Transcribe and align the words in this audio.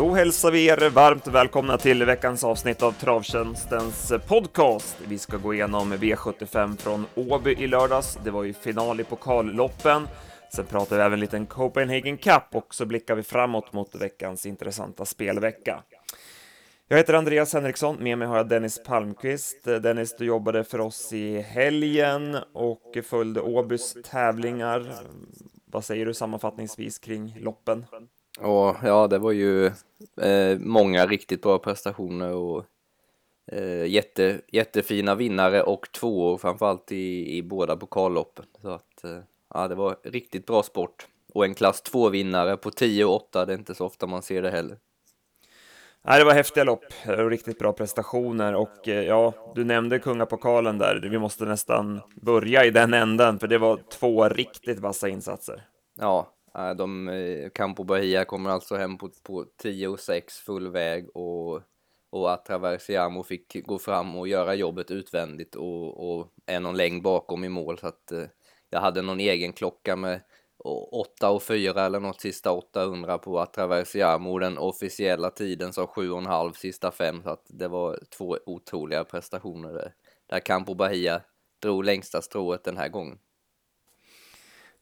Då 0.00 0.14
hälsar 0.14 0.50
vi 0.50 0.66
er 0.66 0.90
varmt 0.90 1.26
välkomna 1.26 1.78
till 1.78 2.04
veckans 2.04 2.44
avsnitt 2.44 2.82
av 2.82 2.92
Travtjänstens 2.92 4.12
podcast. 4.28 4.96
Vi 5.08 5.18
ska 5.18 5.36
gå 5.36 5.54
igenom 5.54 5.92
V75 5.92 6.76
från 6.76 7.06
Åby 7.14 7.50
i 7.50 7.66
lördags. 7.66 8.18
Det 8.24 8.30
var 8.30 8.44
ju 8.44 8.52
final 8.52 9.00
i 9.00 9.04
pokalloppen. 9.04 10.08
Sen 10.54 10.66
pratar 10.66 10.96
vi 10.96 11.02
även 11.02 11.20
lite 11.20 11.36
en 11.36 11.46
Copenhagen 11.46 12.16
Cup 12.16 12.42
och 12.52 12.74
så 12.74 12.86
blickar 12.86 13.14
vi 13.14 13.22
framåt 13.22 13.72
mot 13.72 13.94
veckans 13.94 14.46
intressanta 14.46 15.04
spelvecka. 15.04 15.82
Jag 16.88 16.96
heter 16.96 17.14
Andreas 17.14 17.52
Henriksson, 17.52 17.96
med 18.00 18.18
mig 18.18 18.28
har 18.28 18.36
jag 18.36 18.48
Dennis 18.48 18.82
Palmqvist. 18.84 19.64
Dennis, 19.64 20.16
du 20.16 20.24
jobbade 20.24 20.64
för 20.64 20.80
oss 20.80 21.12
i 21.12 21.40
helgen 21.40 22.36
och 22.52 22.96
följde 23.04 23.40
Åbys 23.40 23.96
tävlingar. 24.04 24.94
Vad 25.66 25.84
säger 25.84 26.06
du 26.06 26.14
sammanfattningsvis 26.14 26.98
kring 26.98 27.36
loppen? 27.40 27.86
Och, 28.40 28.76
ja, 28.82 29.06
det 29.06 29.18
var 29.18 29.32
ju 29.32 29.66
eh, 30.16 30.58
många 30.58 31.06
riktigt 31.06 31.42
bra 31.42 31.58
prestationer 31.58 32.34
och 32.34 32.64
eh, 33.52 33.86
jätte, 33.86 34.40
jättefina 34.52 35.14
vinnare 35.14 35.62
och 35.62 35.92
tvåor 35.92 36.38
framförallt 36.38 36.92
i, 36.92 37.36
i 37.36 37.42
båda 37.42 37.76
pokalloppen. 37.76 38.44
Så 38.62 38.68
att, 38.68 39.04
eh, 39.04 39.18
ja, 39.54 39.68
det 39.68 39.74
var 39.74 39.96
riktigt 40.02 40.46
bra 40.46 40.62
sport. 40.62 41.06
Och 41.34 41.44
en 41.44 41.54
klass 41.54 41.82
2-vinnare 41.92 42.56
på 42.56 42.70
10 42.70 43.04
och 43.04 43.14
8, 43.14 43.46
det 43.46 43.52
är 43.52 43.58
inte 43.58 43.74
så 43.74 43.86
ofta 43.86 44.06
man 44.06 44.22
ser 44.22 44.42
det 44.42 44.50
heller. 44.50 44.78
Nej, 46.02 46.18
det 46.18 46.24
var 46.24 46.32
häftiga 46.32 46.64
lopp 46.64 46.84
och 47.06 47.30
riktigt 47.30 47.58
bra 47.58 47.72
prestationer 47.72 48.54
och 48.54 48.88
eh, 48.88 49.04
ja, 49.04 49.52
du 49.54 49.64
nämnde 49.64 49.98
kungapokalen 49.98 50.78
där. 50.78 51.08
Vi 51.10 51.18
måste 51.18 51.44
nästan 51.44 52.00
börja 52.14 52.64
i 52.64 52.70
den 52.70 52.94
änden, 52.94 53.38
för 53.38 53.48
det 53.48 53.58
var 53.58 53.78
två 53.90 54.28
riktigt 54.28 54.78
vassa 54.78 55.08
insatser. 55.08 55.62
Ja, 55.98 56.32
de, 56.76 57.08
eh, 57.08 57.50
Campo 57.50 57.84
Bahia 57.84 58.24
kommer 58.24 58.50
alltså 58.50 58.76
hem 58.76 58.98
på, 58.98 59.10
på 59.22 59.46
10 59.56 59.88
och 59.88 60.00
6 60.00 60.38
full 60.38 60.68
väg 60.68 61.16
och, 61.16 61.62
och 62.10 62.30
Atraversiamo 62.30 63.22
fick 63.22 63.66
gå 63.66 63.78
fram 63.78 64.16
och 64.16 64.28
göra 64.28 64.54
jobbet 64.54 64.90
utvändigt 64.90 65.54
och, 65.54 66.10
och 66.10 66.28
är 66.46 66.60
någon 66.60 66.76
längd 66.76 67.02
bakom 67.02 67.44
i 67.44 67.48
mål. 67.48 67.78
Så 67.78 67.86
att 67.86 68.12
eh, 68.12 68.24
jag 68.70 68.80
hade 68.80 69.02
någon 69.02 69.20
egen 69.20 69.52
klocka 69.52 69.96
med 69.96 70.20
8 70.64 71.30
och 71.30 71.42
4 71.42 71.86
eller 71.86 72.00
något 72.00 72.20
sista 72.20 72.52
800 72.52 73.18
på 73.18 73.40
Atraversiamo 73.40 74.38
den 74.38 74.58
officiella 74.58 75.30
tiden 75.30 75.72
sa 75.72 75.84
7,5 75.84 76.52
sista 76.52 76.90
5 76.90 77.22
så 77.22 77.30
att 77.30 77.46
det 77.48 77.68
var 77.68 77.98
två 78.16 78.38
otroliga 78.46 79.04
prestationer 79.04 79.72
där, 79.72 79.94
där 80.26 80.40
Campo 80.40 80.74
Bahia 80.74 81.22
drog 81.62 81.84
längsta 81.84 82.22
strået 82.22 82.64
den 82.64 82.76
här 82.76 82.88
gången. 82.88 83.18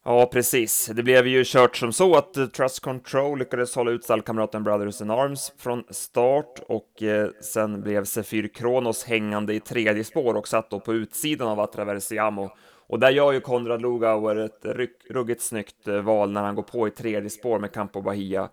Ja, 0.05 0.27
precis. 0.33 0.91
Det 0.95 1.03
blev 1.03 1.27
ju 1.27 1.43
kört 1.47 1.77
som 1.77 1.93
så 1.93 2.15
att 2.17 2.37
eh, 2.37 2.47
Trust 2.47 2.81
Control 2.81 3.39
lyckades 3.39 3.75
hålla 3.75 3.91
ut 3.91 4.05
stallkamraten 4.05 4.65
Brothers 4.65 5.01
in 5.01 5.11
Arms 5.11 5.53
från 5.59 5.85
start 5.91 6.61
och 6.69 7.03
eh, 7.03 7.29
sen 7.41 7.83
blev 7.83 8.05
Sefyr 8.05 8.49
Kronos 8.49 9.05
hängande 9.05 9.55
i 9.55 9.61
tredje 9.61 10.05
spår 10.05 10.35
och 10.35 10.49
satt 10.49 10.71
då 10.71 10.81
på 10.81 10.95
utsidan 10.95 11.49
av 11.49 11.61
Atraversiamo. 11.61 12.51
Och 12.87 12.99
där 12.99 13.11
gör 13.11 13.33
ju 13.33 13.41
Konrad 13.41 13.83
Lugauer 13.83 14.37
ett 14.37 14.65
ruggigt 15.11 15.43
snyggt 15.43 15.89
eh, 15.89 16.01
val 16.01 16.33
när 16.33 16.43
han 16.43 16.55
går 16.55 16.63
på 16.63 16.89
i 16.89 16.91
tredje 16.91 17.31
spår 17.31 17.59
med 17.59 17.73
Campo 17.73 18.01
Bahia 18.01 18.49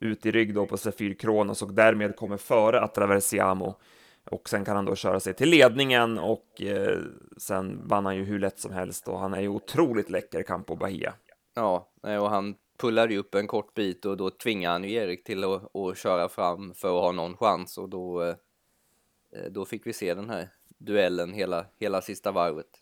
ut 0.00 0.26
i 0.26 0.30
rygg 0.30 0.54
då 0.54 0.66
på 0.66 0.76
Sefyr 0.76 1.14
Kronos 1.14 1.62
och 1.62 1.72
därmed 1.74 2.16
kommer 2.16 2.36
före 2.36 2.80
Atraversiamo. 2.80 3.74
Och 4.24 4.48
sen 4.48 4.64
kan 4.64 4.76
han 4.76 4.84
då 4.84 4.96
köra 4.96 5.20
sig 5.20 5.34
till 5.34 5.48
ledningen 5.48 6.18
och 6.18 6.62
eh, 6.62 6.98
sen 7.36 7.88
vann 7.88 8.06
han 8.06 8.16
ju 8.16 8.24
hur 8.24 8.38
lätt 8.38 8.58
som 8.58 8.72
helst 8.72 9.08
och 9.08 9.18
han 9.18 9.34
är 9.34 9.40
ju 9.40 9.48
otroligt 9.48 10.10
läcker, 10.10 10.42
Campo 10.42 10.76
Bahia. 10.76 11.14
Ja, 11.54 11.88
och 12.02 12.30
han 12.30 12.54
pullade 12.78 13.12
ju 13.12 13.18
upp 13.18 13.34
en 13.34 13.46
kort 13.46 13.74
bit 13.74 14.04
och 14.04 14.16
då 14.16 14.30
tvingade 14.30 14.72
han 14.72 14.84
ju 14.84 14.92
Erik 14.92 15.24
till 15.24 15.44
att, 15.44 15.76
att 15.76 15.98
köra 15.98 16.28
fram 16.28 16.74
för 16.74 16.96
att 16.96 17.02
ha 17.02 17.12
någon 17.12 17.36
chans 17.36 17.78
och 17.78 17.88
då, 17.88 18.22
eh, 18.22 18.34
då 19.50 19.64
fick 19.64 19.86
vi 19.86 19.92
se 19.92 20.14
den 20.14 20.30
här 20.30 20.48
duellen 20.78 21.32
hela, 21.32 21.66
hela 21.78 22.02
sista 22.02 22.32
varvet. 22.32 22.80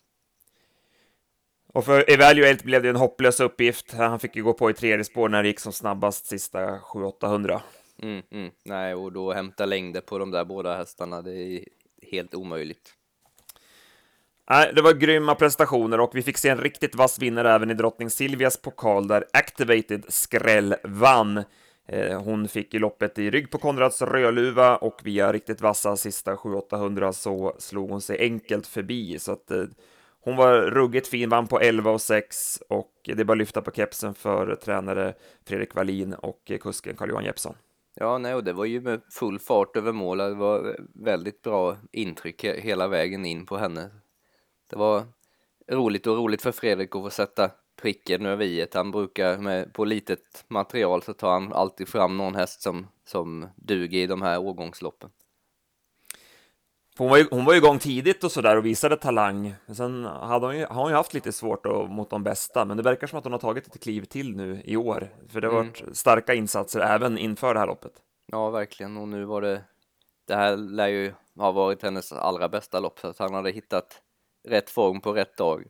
Och 1.67 1.85
för 1.85 2.11
Evaluate 2.11 2.63
blev 2.63 2.83
det 2.83 2.89
en 2.89 2.95
hopplös 2.95 3.39
uppgift. 3.39 3.93
Han 3.93 4.19
fick 4.19 4.35
ju 4.35 4.43
gå 4.43 4.53
på 4.53 4.69
i 4.69 4.73
tredje 4.73 5.03
spår 5.03 5.29
när 5.29 5.43
det 5.43 5.49
gick 5.49 5.59
som 5.59 5.73
snabbast 5.73 6.25
sista 6.25 6.77
7-800. 6.77 7.59
Mm, 8.03 8.21
mm. 8.31 8.51
Nej, 8.65 8.93
och 8.93 9.11
då 9.11 9.33
hämta 9.33 9.65
längder 9.65 10.01
på 10.01 10.17
de 10.17 10.31
där 10.31 10.45
båda 10.45 10.77
hästarna, 10.77 11.21
det 11.21 11.33
är 11.33 11.63
helt 12.11 12.35
omöjligt. 12.35 12.93
Nej, 14.49 14.71
det 14.75 14.81
var 14.81 14.93
grymma 14.93 15.35
prestationer 15.35 15.99
och 15.99 16.11
vi 16.13 16.21
fick 16.21 16.37
se 16.37 16.49
en 16.49 16.57
riktigt 16.57 16.95
vass 16.95 17.19
vinnare 17.19 17.51
även 17.51 17.71
i 17.71 17.73
drottning 17.73 18.09
Silvias 18.09 18.61
pokal 18.61 19.07
där 19.07 19.25
Activated 19.33 20.05
skräll 20.07 20.75
vann. 20.83 21.43
Eh, 21.87 22.21
hon 22.21 22.47
fick 22.47 22.73
i 22.73 22.79
loppet 22.79 23.19
i 23.19 23.29
rygg 23.29 23.51
på 23.51 23.57
Konrads 23.57 24.01
Rödluva 24.01 24.75
och 24.75 25.01
via 25.03 25.33
riktigt 25.33 25.61
vassa 25.61 25.95
sista 25.95 26.35
7-800 26.35 27.11
så 27.11 27.55
slog 27.59 27.89
hon 27.89 28.01
sig 28.01 28.19
enkelt 28.19 28.67
förbi 28.67 29.19
så 29.19 29.31
att 29.31 29.51
eh, 29.51 29.63
hon 30.21 30.35
var 30.35 30.61
ruggigt 30.61 31.07
fin, 31.07 31.29
vann 31.29 31.47
på 31.47 31.59
11 31.59 31.91
och 31.91 32.01
6 32.01 32.59
och 32.69 32.93
det 33.03 33.19
är 33.19 33.23
bara 33.23 33.33
att 33.33 33.37
lyfta 33.37 33.61
på 33.61 33.71
kepsen 33.71 34.13
för 34.13 34.55
tränare 34.55 35.13
Fredrik 35.45 35.75
Wallin 35.75 36.13
och 36.13 36.51
eh, 36.51 36.57
kusken 36.57 36.95
Carl-Johan 36.95 37.25
Jeppsson. 37.25 37.55
Ja, 37.95 38.17
nej, 38.17 38.35
och 38.35 38.43
det 38.43 38.53
var 38.53 38.65
ju 38.65 38.81
med 38.81 39.01
full 39.09 39.39
fart 39.39 39.77
över 39.77 39.91
mål. 39.91 40.17
Det 40.17 40.33
var 40.33 40.77
väldigt 40.93 41.41
bra 41.41 41.77
intryck 41.91 42.43
hela 42.43 42.87
vägen 42.87 43.25
in 43.25 43.45
på 43.45 43.57
henne. 43.57 43.89
Det 44.67 44.75
var 44.75 45.03
roligt 45.67 46.07
och 46.07 46.17
roligt 46.17 46.41
för 46.41 46.51
Fredrik 46.51 46.95
att 46.95 47.01
få 47.01 47.09
sätta 47.09 47.51
pricken 47.81 48.25
över 48.25 48.45
i 48.45 48.67
Han 48.73 48.91
brukar 48.91 49.37
med, 49.37 49.73
på 49.73 49.85
litet 49.85 50.45
material 50.47 51.03
så 51.03 51.13
tar 51.13 51.31
han 51.31 51.53
alltid 51.53 51.87
fram 51.87 52.17
någon 52.17 52.35
häst 52.35 52.61
som, 52.61 52.87
som 53.05 53.47
duger 53.55 53.99
i 53.99 54.07
de 54.07 54.21
här 54.21 54.39
årgångsloppen. 54.39 55.09
Hon 56.97 57.09
var, 57.09 57.17
ju, 57.17 57.27
hon 57.31 57.45
var 57.45 57.53
ju 57.53 57.57
igång 57.57 57.79
tidigt 57.79 58.23
och 58.23 58.31
sådär 58.31 58.57
och 58.57 58.65
visade 58.65 58.97
talang. 58.97 59.55
Sen 59.75 60.05
hade 60.05 60.45
hon 60.45 60.57
ju, 60.57 60.65
har 60.65 60.81
hon 60.81 60.91
ju 60.91 60.95
haft 60.95 61.13
lite 61.13 61.31
svårt 61.31 61.63
då, 61.63 61.87
mot 61.87 62.09
de 62.09 62.23
bästa, 62.23 62.65
men 62.65 62.77
det 62.77 62.83
verkar 62.83 63.07
som 63.07 63.19
att 63.19 63.23
hon 63.23 63.33
har 63.33 63.39
tagit 63.39 63.67
ett 63.67 63.83
kliv 63.83 64.05
till 64.05 64.35
nu 64.35 64.61
i 64.65 64.77
år. 64.77 65.09
För 65.29 65.41
det 65.41 65.47
har 65.47 65.53
mm. 65.59 65.67
varit 65.67 65.97
starka 65.97 66.33
insatser 66.33 66.79
även 66.79 67.17
inför 67.17 67.53
det 67.53 67.59
här 67.59 67.67
loppet. 67.67 67.93
Ja, 68.31 68.49
verkligen. 68.49 68.97
Och 68.97 69.07
nu 69.07 69.25
var 69.25 69.41
det... 69.41 69.61
Det 70.27 70.35
här 70.35 70.57
lär 70.57 70.87
ju 70.87 71.13
ha 71.37 71.51
varit 71.51 71.83
hennes 71.83 72.11
allra 72.11 72.49
bästa 72.49 72.79
lopp, 72.79 72.99
så 72.99 73.07
att 73.07 73.19
han 73.19 73.33
hade 73.33 73.51
hittat 73.51 74.01
rätt 74.47 74.69
form 74.69 75.01
på 75.01 75.13
rätt 75.13 75.37
dag. 75.37 75.65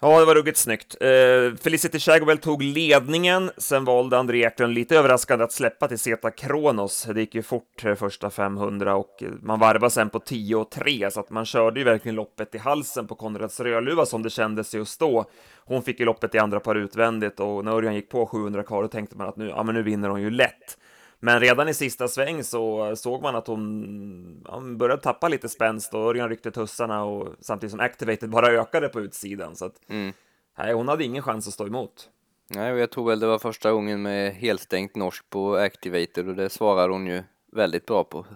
Ja, 0.00 0.20
det 0.20 0.26
var 0.26 0.34
ruggigt 0.34 0.58
snyggt. 0.58 0.96
Uh, 1.02 1.56
Felicity 1.56 1.98
Shagwell 1.98 2.38
tog 2.38 2.62
ledningen, 2.62 3.50
sen 3.56 3.84
valde 3.84 4.18
André 4.18 4.44
Eklund 4.44 4.74
lite 4.74 4.96
överraskande 4.96 5.44
att 5.44 5.52
släppa 5.52 5.88
till 5.88 5.98
Zeta 5.98 6.30
Kronos. 6.30 7.08
Det 7.14 7.20
gick 7.20 7.34
ju 7.34 7.42
fort 7.42 7.84
eh, 7.84 7.94
första 7.94 8.30
500 8.30 8.96
och 8.96 9.22
eh, 9.22 9.28
man 9.42 9.60
varvade 9.60 9.90
sen 9.90 10.10
på 10.10 10.18
10 10.18 10.56
och 10.56 10.70
3, 10.70 11.10
så 11.10 11.20
att 11.20 11.30
man 11.30 11.44
körde 11.44 11.80
ju 11.80 11.84
verkligen 11.84 12.14
loppet 12.14 12.54
i 12.54 12.58
halsen 12.58 13.06
på 13.06 13.14
Konrads 13.14 13.60
Rödluva 13.60 14.06
som 14.06 14.22
det 14.22 14.30
kändes 14.30 14.74
just 14.74 15.00
då. 15.00 15.24
Hon 15.64 15.82
fick 15.82 16.00
ju 16.00 16.06
loppet 16.06 16.34
i 16.34 16.38
andra 16.38 16.60
par 16.60 16.74
utvändigt 16.74 17.40
och 17.40 17.64
när 17.64 17.72
Örjan 17.72 17.94
gick 17.94 18.10
på 18.10 18.26
700 18.26 18.62
kvar, 18.62 18.82
då 18.82 18.88
tänkte 18.88 19.16
man 19.16 19.28
att 19.28 19.36
nu, 19.36 19.48
ja, 19.48 19.62
men 19.62 19.74
nu 19.74 19.82
vinner 19.82 20.08
hon 20.08 20.22
ju 20.22 20.30
lätt. 20.30 20.78
Men 21.20 21.40
redan 21.40 21.68
i 21.68 21.74
sista 21.74 22.08
sväng 22.08 22.44
så 22.44 22.96
såg 22.96 23.22
man 23.22 23.36
att 23.36 23.46
hon, 23.46 24.46
hon 24.48 24.78
började 24.78 25.02
tappa 25.02 25.28
lite 25.28 25.48
spänst 25.48 25.94
och 25.94 26.00
Örjan 26.00 26.28
ryckte 26.28 26.50
tussarna 26.50 27.04
och 27.04 27.34
samtidigt 27.40 27.70
som 27.70 27.80
Activated 27.80 28.30
bara 28.30 28.48
ökade 28.48 28.88
på 28.88 29.00
utsidan. 29.00 29.56
Så 29.56 29.64
att, 29.64 29.74
mm. 29.88 30.12
nej, 30.58 30.72
hon 30.72 30.88
hade 30.88 31.04
ingen 31.04 31.22
chans 31.22 31.48
att 31.48 31.54
stå 31.54 31.66
emot. 31.66 32.10
Nej, 32.48 32.72
och 32.72 32.78
jag 32.78 32.90
tror 32.90 33.08
väl 33.08 33.20
det 33.20 33.26
var 33.26 33.38
första 33.38 33.72
gången 33.72 34.02
med 34.02 34.34
helstängt 34.34 34.96
norsk 34.96 35.30
på 35.30 35.56
Activated 35.56 36.28
och 36.28 36.34
det 36.34 36.50
svarar 36.50 36.88
hon 36.88 37.06
ju 37.06 37.22
väldigt 37.52 37.86
bra 37.86 38.04
på. 38.04 38.26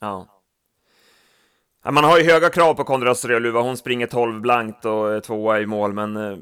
Ja. 0.00 0.26
Man 1.90 2.04
har 2.04 2.18
ju 2.18 2.24
höga 2.24 2.48
krav 2.48 2.74
på 2.74 2.84
Konrad 2.84 3.16
Ströluva, 3.16 3.60
hon 3.60 3.76
springer 3.76 4.06
12 4.06 4.40
blankt 4.40 4.84
och 4.84 5.12
är 5.14 5.20
tvåa 5.20 5.60
i 5.60 5.66
mål, 5.66 5.92
men 5.92 6.16
eh, 6.16 6.38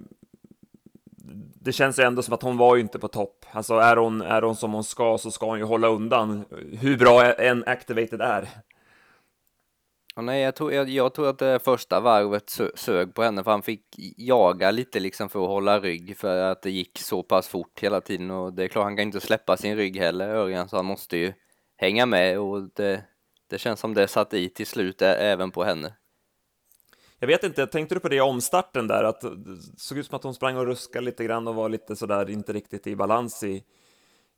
det 1.69 1.73
känns 1.73 1.99
ju 1.99 2.03
ändå 2.03 2.23
som 2.23 2.35
att 2.35 2.43
hon 2.43 2.57
var 2.57 2.77
ju 2.77 2.83
inte 2.83 2.99
på 2.99 3.09
topp. 3.09 3.47
Alltså 3.51 3.75
är 3.75 3.97
hon, 3.97 4.23
är 4.23 4.43
hon 4.43 4.57
som 4.57 4.73
hon 4.73 4.85
ska 4.85 5.19
så 5.19 5.31
ska 5.31 5.47
hon 5.47 5.59
ju 5.59 5.65
hålla 5.65 5.89
undan 5.89 6.45
hur 6.81 6.99
bra 6.99 7.35
en 7.35 7.65
activated 7.67 8.21
är. 8.21 8.49
Och 10.17 10.25
nej, 10.25 10.43
jag 10.43 10.55
tror, 10.55 10.73
jag, 10.73 10.89
jag 10.89 11.15
tror 11.15 11.29
att 11.29 11.39
det 11.39 11.59
första 11.59 12.01
varvet 12.01 12.51
sö, 12.51 12.71
sög 12.75 13.15
på 13.15 13.23
henne 13.23 13.45
för 13.45 13.51
han 13.51 13.63
fick 13.63 13.85
jaga 14.17 14.71
lite 14.71 15.01
liksom 15.01 15.29
för 15.29 15.43
att 15.43 15.49
hålla 15.49 15.81
rygg 15.81 16.17
för 16.17 16.43
att 16.43 16.63
det 16.63 16.71
gick 16.71 16.99
så 16.99 17.23
pass 17.23 17.49
fort 17.49 17.81
hela 17.81 18.01
tiden 18.01 18.31
och 18.31 18.53
det 18.53 18.65
är 18.65 18.69
klart 18.69 18.85
han 18.85 18.97
kan 18.97 19.07
inte 19.07 19.21
släppa 19.21 19.57
sin 19.57 19.77
rygg 19.77 19.97
heller 19.97 20.29
Örjan 20.29 20.69
så 20.69 20.77
han 20.77 20.85
måste 20.85 21.17
ju 21.17 21.33
hänga 21.77 22.07
med 22.07 22.39
och 22.39 22.63
det, 22.75 23.05
det 23.51 23.59
känns 23.59 23.81
som 23.81 23.95
det 23.95 24.09
satt 24.09 24.35
i 24.35 24.49
till 24.49 24.67
slut 24.67 25.03
även 25.03 25.51
på 25.51 25.65
henne. 25.65 25.93
Jag 27.19 27.29
vet 27.29 27.45
inte, 27.45 27.67
tänkte 27.67 27.95
du 27.95 28.01
på 28.01 28.09
det 28.09 28.17
i 28.17 28.21
omstarten 28.21 28.87
där, 28.87 29.05
att 29.05 29.21
det 29.21 29.57
såg 29.77 29.99
ut 29.99 30.07
som 30.07 30.17
att 30.17 30.23
hon 30.23 30.35
sprang 30.35 30.57
och 30.57 30.67
ruskade 30.67 31.05
lite 31.05 31.25
grann 31.25 31.49
och 31.49 31.55
var 31.55 31.69
lite 31.69 31.97
sådär, 31.97 32.31
inte 32.31 32.53
riktigt 32.53 32.87
i 32.87 32.97
balans 32.97 33.43
i, 33.43 33.65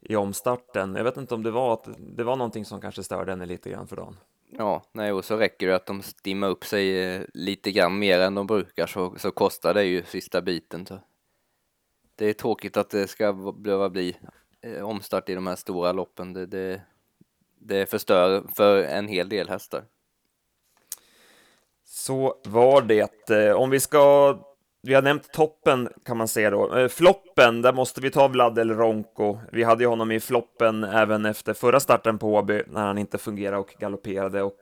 i 0.01 0.17
omstarten. 0.17 0.95
Jag 0.95 1.05
vet 1.05 1.17
inte 1.17 1.35
om 1.35 1.43
det 1.43 1.51
var 1.51 1.73
att 1.73 1.89
det 1.99 2.25
var 2.25 2.37
någonting 2.37 2.65
som 2.65 2.81
kanske 2.81 3.03
störde 3.03 3.33
henne 3.33 3.47
lite 3.47 3.71
grann 3.71 3.87
för 3.89 3.97
dagen. 3.97 4.17
Ja, 4.59 4.83
nej, 4.93 5.13
och 5.13 5.25
så 5.25 5.37
räcker 5.37 5.69
det 5.69 5.77
att 5.77 5.87
de 5.87 6.03
stimmar 6.03 6.49
upp 6.49 6.65
sig 6.65 7.15
eh, 7.15 7.23
lite 7.35 7.73
grann 7.73 7.99
mer 7.99 8.21
än 8.21 8.35
de 8.35 8.47
brukar 8.47 8.87
så, 8.87 9.15
så 9.17 9.31
kostar 9.31 9.75
det 9.75 9.85
ju 9.85 10.05
sista 10.05 10.43
biten. 10.43 10.87
Så. 10.87 10.99
Det 12.15 12.27
är 12.27 12.33
tråkigt 12.33 12.77
att 12.77 12.91
det 12.91 13.09
ska 13.09 13.33
behöva 13.33 13.91
bli 13.91 14.17
eh, 14.61 14.83
omstart 14.83 15.29
i 15.29 15.35
de 15.35 15.47
här 15.47 15.57
stora 15.57 15.93
loppen. 15.93 16.33
Det, 16.33 16.47
det, 16.47 16.83
det 17.59 17.91
förstör 17.91 18.45
för 18.55 18.83
en 18.83 19.09
hel 19.09 19.29
del 19.29 19.49
hästar. 19.49 19.85
Så 22.01 22.35
var 22.45 22.83
det. 22.83 23.31
Eh, 23.31 23.57
om 23.57 23.71
vi 23.71 23.81
ska 23.81 24.37
vi 24.83 24.95
har 24.95 25.03
nämnt 25.03 25.33
toppen 25.33 25.89
kan 26.05 26.17
man 26.17 26.29
säga 26.29 26.51
då. 26.51 26.77
Eh, 26.77 26.89
floppen, 26.89 27.63
där 27.63 27.73
måste 27.73 28.01
vi 28.01 28.11
ta 28.11 28.29
Vlad 28.29 28.59
El 28.59 28.71
Ronco. 28.71 29.39
Vi 29.53 29.63
hade 29.63 29.85
ju 29.85 29.89
honom 29.89 30.13
i 30.13 30.21
floppen 30.21 30.85
även 30.85 31.27
efter 31.27 31.55
förra 31.55 31.81
starten 31.81 32.19
på 32.19 32.35
Åby 32.35 32.63
när 32.67 32.87
han 32.87 32.99
inte 32.99 33.19
fungerade 33.19 33.59
och 33.59 33.75
galopperade 33.79 34.43
och 34.43 34.59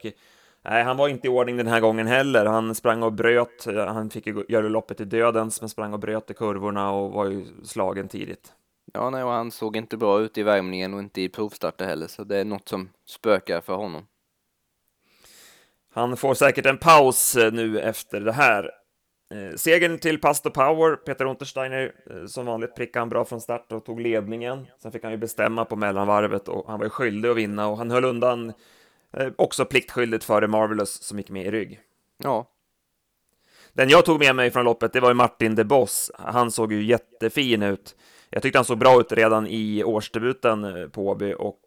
nej, 0.64 0.84
han 0.84 0.96
var 0.96 1.08
inte 1.08 1.26
i 1.26 1.30
ordning 1.30 1.56
den 1.56 1.66
här 1.66 1.80
gången 1.80 2.06
heller. 2.06 2.46
Han 2.46 2.74
sprang 2.74 3.02
och 3.02 3.12
bröt. 3.12 3.66
Eh, 3.66 3.86
han 3.86 4.10
fick 4.10 4.26
ju 4.26 4.44
göra 4.48 4.68
loppet 4.68 5.00
i 5.00 5.04
dödens, 5.04 5.60
men 5.60 5.68
sprang 5.68 5.92
och 5.92 6.00
bröt 6.00 6.30
i 6.30 6.34
kurvorna 6.34 6.92
och 6.92 7.12
var 7.12 7.26
ju 7.26 7.44
slagen 7.64 8.08
tidigt. 8.08 8.52
Ja, 8.92 9.10
nej, 9.10 9.24
och 9.24 9.30
han 9.30 9.50
såg 9.50 9.76
inte 9.76 9.96
bra 9.96 10.20
ut 10.20 10.38
i 10.38 10.42
värmningen 10.42 10.94
och 10.94 11.00
inte 11.00 11.20
i 11.20 11.28
provstarter 11.28 11.86
heller, 11.86 12.06
så 12.06 12.24
det 12.24 12.36
är 12.36 12.44
något 12.44 12.68
som 12.68 12.88
spökar 13.06 13.60
för 13.60 13.74
honom. 13.74 14.06
Han 15.98 16.16
får 16.16 16.34
säkert 16.34 16.66
en 16.66 16.78
paus 16.78 17.36
eh, 17.36 17.52
nu 17.52 17.80
efter 17.80 18.20
det 18.20 18.32
här. 18.32 18.70
Eh, 19.34 19.56
segern 19.56 19.98
till 19.98 20.20
Pastor 20.20 20.50
Power, 20.50 20.96
Peter 20.96 21.24
Untersteiner, 21.24 21.92
eh, 22.10 22.26
som 22.26 22.46
vanligt 22.46 22.76
prickade 22.76 23.00
han 23.00 23.08
bra 23.08 23.24
från 23.24 23.40
start 23.40 23.72
och 23.72 23.84
tog 23.84 24.00
ledningen. 24.00 24.66
Sen 24.82 24.92
fick 24.92 25.02
han 25.02 25.12
ju 25.12 25.18
bestämma 25.18 25.64
på 25.64 25.76
mellanvarvet 25.76 26.48
och 26.48 26.68
han 26.68 26.78
var 26.78 26.86
ju 26.86 26.90
skyldig 26.90 27.28
att 27.28 27.36
vinna 27.36 27.68
och 27.68 27.78
han 27.78 27.90
höll 27.90 28.04
undan 28.04 28.52
eh, 29.12 29.28
också 29.36 29.64
pliktskyldigt 29.64 30.24
före 30.24 30.46
Marvelous 30.46 31.02
som 31.02 31.18
gick 31.18 31.30
med 31.30 31.46
i 31.46 31.50
rygg. 31.50 31.80
Ja. 32.18 32.50
Den 33.72 33.88
jag 33.88 34.04
tog 34.04 34.18
med 34.18 34.36
mig 34.36 34.50
från 34.50 34.64
loppet, 34.64 34.92
det 34.92 35.00
var 35.00 35.08
ju 35.08 35.14
Martin 35.14 35.54
de 35.54 35.64
Boss. 35.64 36.10
Han 36.14 36.50
såg 36.50 36.72
ju 36.72 36.84
jättefin 36.84 37.62
ut. 37.62 37.96
Jag 38.30 38.42
tyckte 38.42 38.58
han 38.58 38.64
såg 38.64 38.78
bra 38.78 39.00
ut 39.00 39.12
redan 39.12 39.46
i 39.46 39.84
årsdebuten 39.84 40.90
på 40.92 41.08
Åby 41.08 41.34
och 41.38 41.60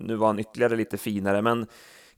nu 0.00 0.14
var 0.14 0.26
han 0.26 0.38
ytterligare 0.38 0.76
lite 0.76 0.98
finare, 0.98 1.42
men 1.42 1.66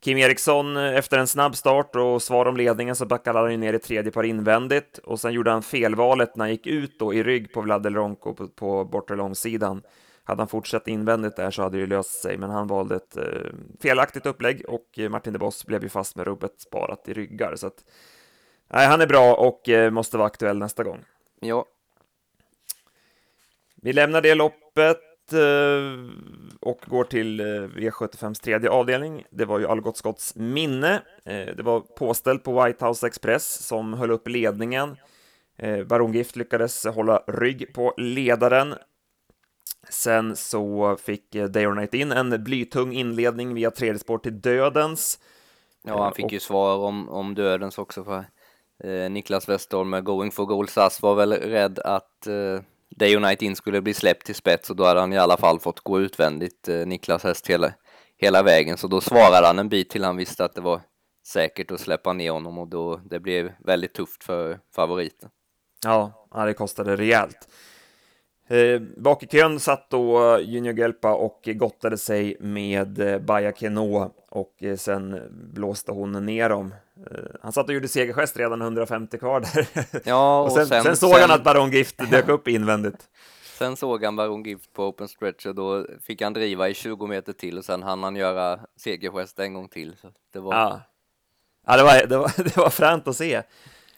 Kim 0.04 0.18
Eriksson 0.18 0.76
eh, 0.76 0.96
efter 0.96 1.18
en 1.18 1.26
snabb 1.26 1.56
start 1.56 1.96
och 1.96 2.22
svar 2.22 2.46
om 2.46 2.56
ledningen 2.56 2.96
så 2.96 3.06
backade 3.06 3.38
han 3.38 3.60
ner 3.60 3.72
i 3.72 3.78
tredje 3.78 4.12
par 4.12 4.22
invändigt 4.22 4.98
och 4.98 5.20
sen 5.20 5.32
gjorde 5.32 5.50
han 5.50 5.62
felvalet 5.62 6.36
när 6.36 6.44
han 6.44 6.50
gick 6.50 6.66
ut 6.66 6.98
då 6.98 7.14
i 7.14 7.22
rygg 7.22 7.52
på 7.52 7.60
Vlad 7.60 7.86
Ronco 7.86 8.34
på, 8.34 8.48
på 8.48 8.84
bortre 8.84 9.16
långsidan. 9.16 9.82
Hade 10.24 10.40
han 10.40 10.48
fortsatt 10.48 10.88
invändigt 10.88 11.36
där 11.36 11.50
så 11.50 11.62
hade 11.62 11.78
det 11.78 11.86
löst 11.86 12.20
sig, 12.20 12.38
men 12.38 12.50
han 12.50 12.66
valde 12.66 12.96
ett 12.96 13.16
eh, 13.16 13.52
felaktigt 13.80 14.26
upplägg 14.26 14.64
och 14.68 14.98
eh, 14.98 15.08
Martin 15.08 15.32
de 15.32 15.38
Boss 15.38 15.66
blev 15.66 15.82
ju 15.82 15.88
fast 15.88 16.16
med 16.16 16.26
rubbet 16.26 16.60
sparat 16.60 17.08
i 17.08 17.14
ryggar. 17.14 17.56
Så 17.56 17.66
att, 17.66 17.84
nej, 18.68 18.86
han 18.86 19.00
är 19.00 19.06
bra 19.06 19.34
och 19.34 19.68
eh, 19.68 19.90
måste 19.90 20.16
vara 20.16 20.26
aktuell 20.26 20.58
nästa 20.58 20.84
gång. 20.84 21.04
Ja. 21.40 21.64
Vi 23.74 23.92
lämnar 23.92 24.20
det 24.20 24.34
loppet 24.34 25.13
och 26.60 26.84
går 26.86 27.04
till 27.04 27.40
eh, 27.40 27.44
V75s 27.44 28.42
tredje 28.42 28.70
avdelning. 28.70 29.24
Det 29.30 29.44
var 29.44 29.58
ju 29.58 29.66
Algot 29.66 29.96
Scotts 29.96 30.36
minne. 30.36 31.02
Eh, 31.24 31.46
det 31.56 31.62
var 31.62 31.80
påställt 31.80 32.42
på 32.42 32.64
White 32.64 32.86
House 32.86 33.06
Express 33.06 33.66
som 33.66 33.94
höll 33.94 34.10
upp 34.10 34.28
ledningen. 34.28 34.96
Baron 35.86 36.12
Gift 36.12 36.36
lyckades 36.36 36.86
hålla 36.86 37.22
rygg 37.26 37.74
på 37.74 37.94
ledaren. 37.96 38.74
Sen 39.90 40.36
så 40.36 40.96
fick 40.96 41.32
Day 41.32 41.66
or 41.66 41.74
Night 41.74 41.94
in 41.94 42.12
en 42.12 42.44
blytung 42.44 42.92
inledning 42.92 43.54
via 43.54 43.70
tredje 43.70 43.98
spår 43.98 44.18
till 44.18 44.40
Dödens. 44.40 45.18
Ja, 45.82 46.02
han 46.02 46.12
fick 46.12 46.24
och... 46.24 46.32
ju 46.32 46.40
svar 46.40 46.76
om, 46.76 47.08
om 47.08 47.34
Dödens 47.34 47.78
också. 47.78 48.04
För, 48.04 48.24
eh, 48.84 49.10
Niklas 49.10 49.48
Westholm 49.48 49.90
med 49.90 50.04
Going 50.04 50.30
for 50.30 50.44
Gold 50.44 50.70
SAS 50.70 51.02
var 51.02 51.14
väl 51.14 51.32
rädd 51.32 51.78
att 51.78 52.26
eh, 52.26 52.60
Day 52.96 53.20
Night 53.20 53.42
In 53.42 53.56
skulle 53.56 53.80
bli 53.80 53.94
släppt 53.94 54.26
till 54.26 54.34
spets 54.34 54.70
och 54.70 54.76
då 54.76 54.84
hade 54.84 55.00
han 55.00 55.12
i 55.12 55.18
alla 55.18 55.36
fall 55.36 55.60
fått 55.60 55.80
gå 55.80 56.00
utvändigt, 56.00 56.68
eh, 56.68 56.86
Niklas 56.86 57.24
häst, 57.24 57.46
hela, 57.46 57.72
hela 58.16 58.42
vägen. 58.42 58.76
Så 58.76 58.86
då 58.86 59.00
svarade 59.00 59.46
han 59.46 59.58
en 59.58 59.68
bit 59.68 59.90
till 59.90 60.04
han 60.04 60.16
visste 60.16 60.44
att 60.44 60.54
det 60.54 60.60
var 60.60 60.80
säkert 61.26 61.70
att 61.70 61.80
släppa 61.80 62.12
ner 62.12 62.30
honom 62.30 62.58
och 62.58 62.68
då 62.68 63.00
det 63.04 63.20
blev 63.20 63.52
väldigt 63.58 63.94
tufft 63.94 64.24
för 64.24 64.60
favoriten. 64.74 65.30
Ja, 65.84 66.28
det 66.46 66.54
kostade 66.54 66.96
rejält. 66.96 67.48
Eh, 68.48 68.80
bak 68.96 69.22
i 69.22 69.26
kön 69.26 69.60
satt 69.60 69.90
då 69.90 70.38
Junior 70.40 70.74
Gelpa 70.74 71.14
och 71.14 71.40
gottade 71.44 71.98
sig 71.98 72.36
med 72.40 72.98
eh, 72.98 73.18
Baja 73.18 73.52
Keno 73.52 74.12
och 74.30 74.62
eh, 74.62 74.76
sen 74.76 75.20
blåste 75.30 75.92
hon 75.92 76.26
ner 76.26 76.48
dem. 76.48 76.74
Eh, 77.10 77.18
han 77.42 77.52
satt 77.52 77.68
och 77.68 77.74
gjorde 77.74 77.88
segergest 77.88 78.36
redan 78.36 78.62
150 78.62 79.18
kvar 79.18 79.40
där. 79.40 79.66
Ja, 80.08 80.40
och, 80.40 80.46
och 80.46 80.52
sen, 80.52 80.66
sen, 80.66 80.82
sen, 80.82 80.96
såg 80.96 81.10
sen... 81.10 81.20
han 81.20 81.30
att 81.30 81.44
Baron 81.44 81.70
Gift 81.70 82.10
dök 82.10 82.28
upp 82.28 82.48
invändigt. 82.48 83.08
Sen 83.58 83.76
såg 83.76 84.04
han 84.04 84.16
Baron 84.16 84.42
Gift 84.42 84.72
på 84.72 84.84
open 84.86 85.08
stretch 85.08 85.46
och 85.46 85.54
då 85.54 85.86
fick 86.02 86.22
han 86.22 86.32
driva 86.32 86.68
i 86.68 86.74
20 86.74 87.06
meter 87.06 87.32
till 87.32 87.58
och 87.58 87.64
sen 87.64 87.82
hann 87.82 88.02
han 88.02 88.16
göra 88.16 88.60
segergest 88.76 89.38
en 89.38 89.54
gång 89.54 89.68
till. 89.68 89.96
Så 89.96 90.08
det 90.32 90.40
var... 90.40 90.54
Ja, 90.54 90.80
ja 91.66 91.76
det, 91.76 91.82
var, 91.82 92.06
det, 92.06 92.16
var, 92.16 92.32
det 92.44 92.56
var 92.56 92.70
fränt 92.70 93.08
att 93.08 93.16
se. 93.16 93.42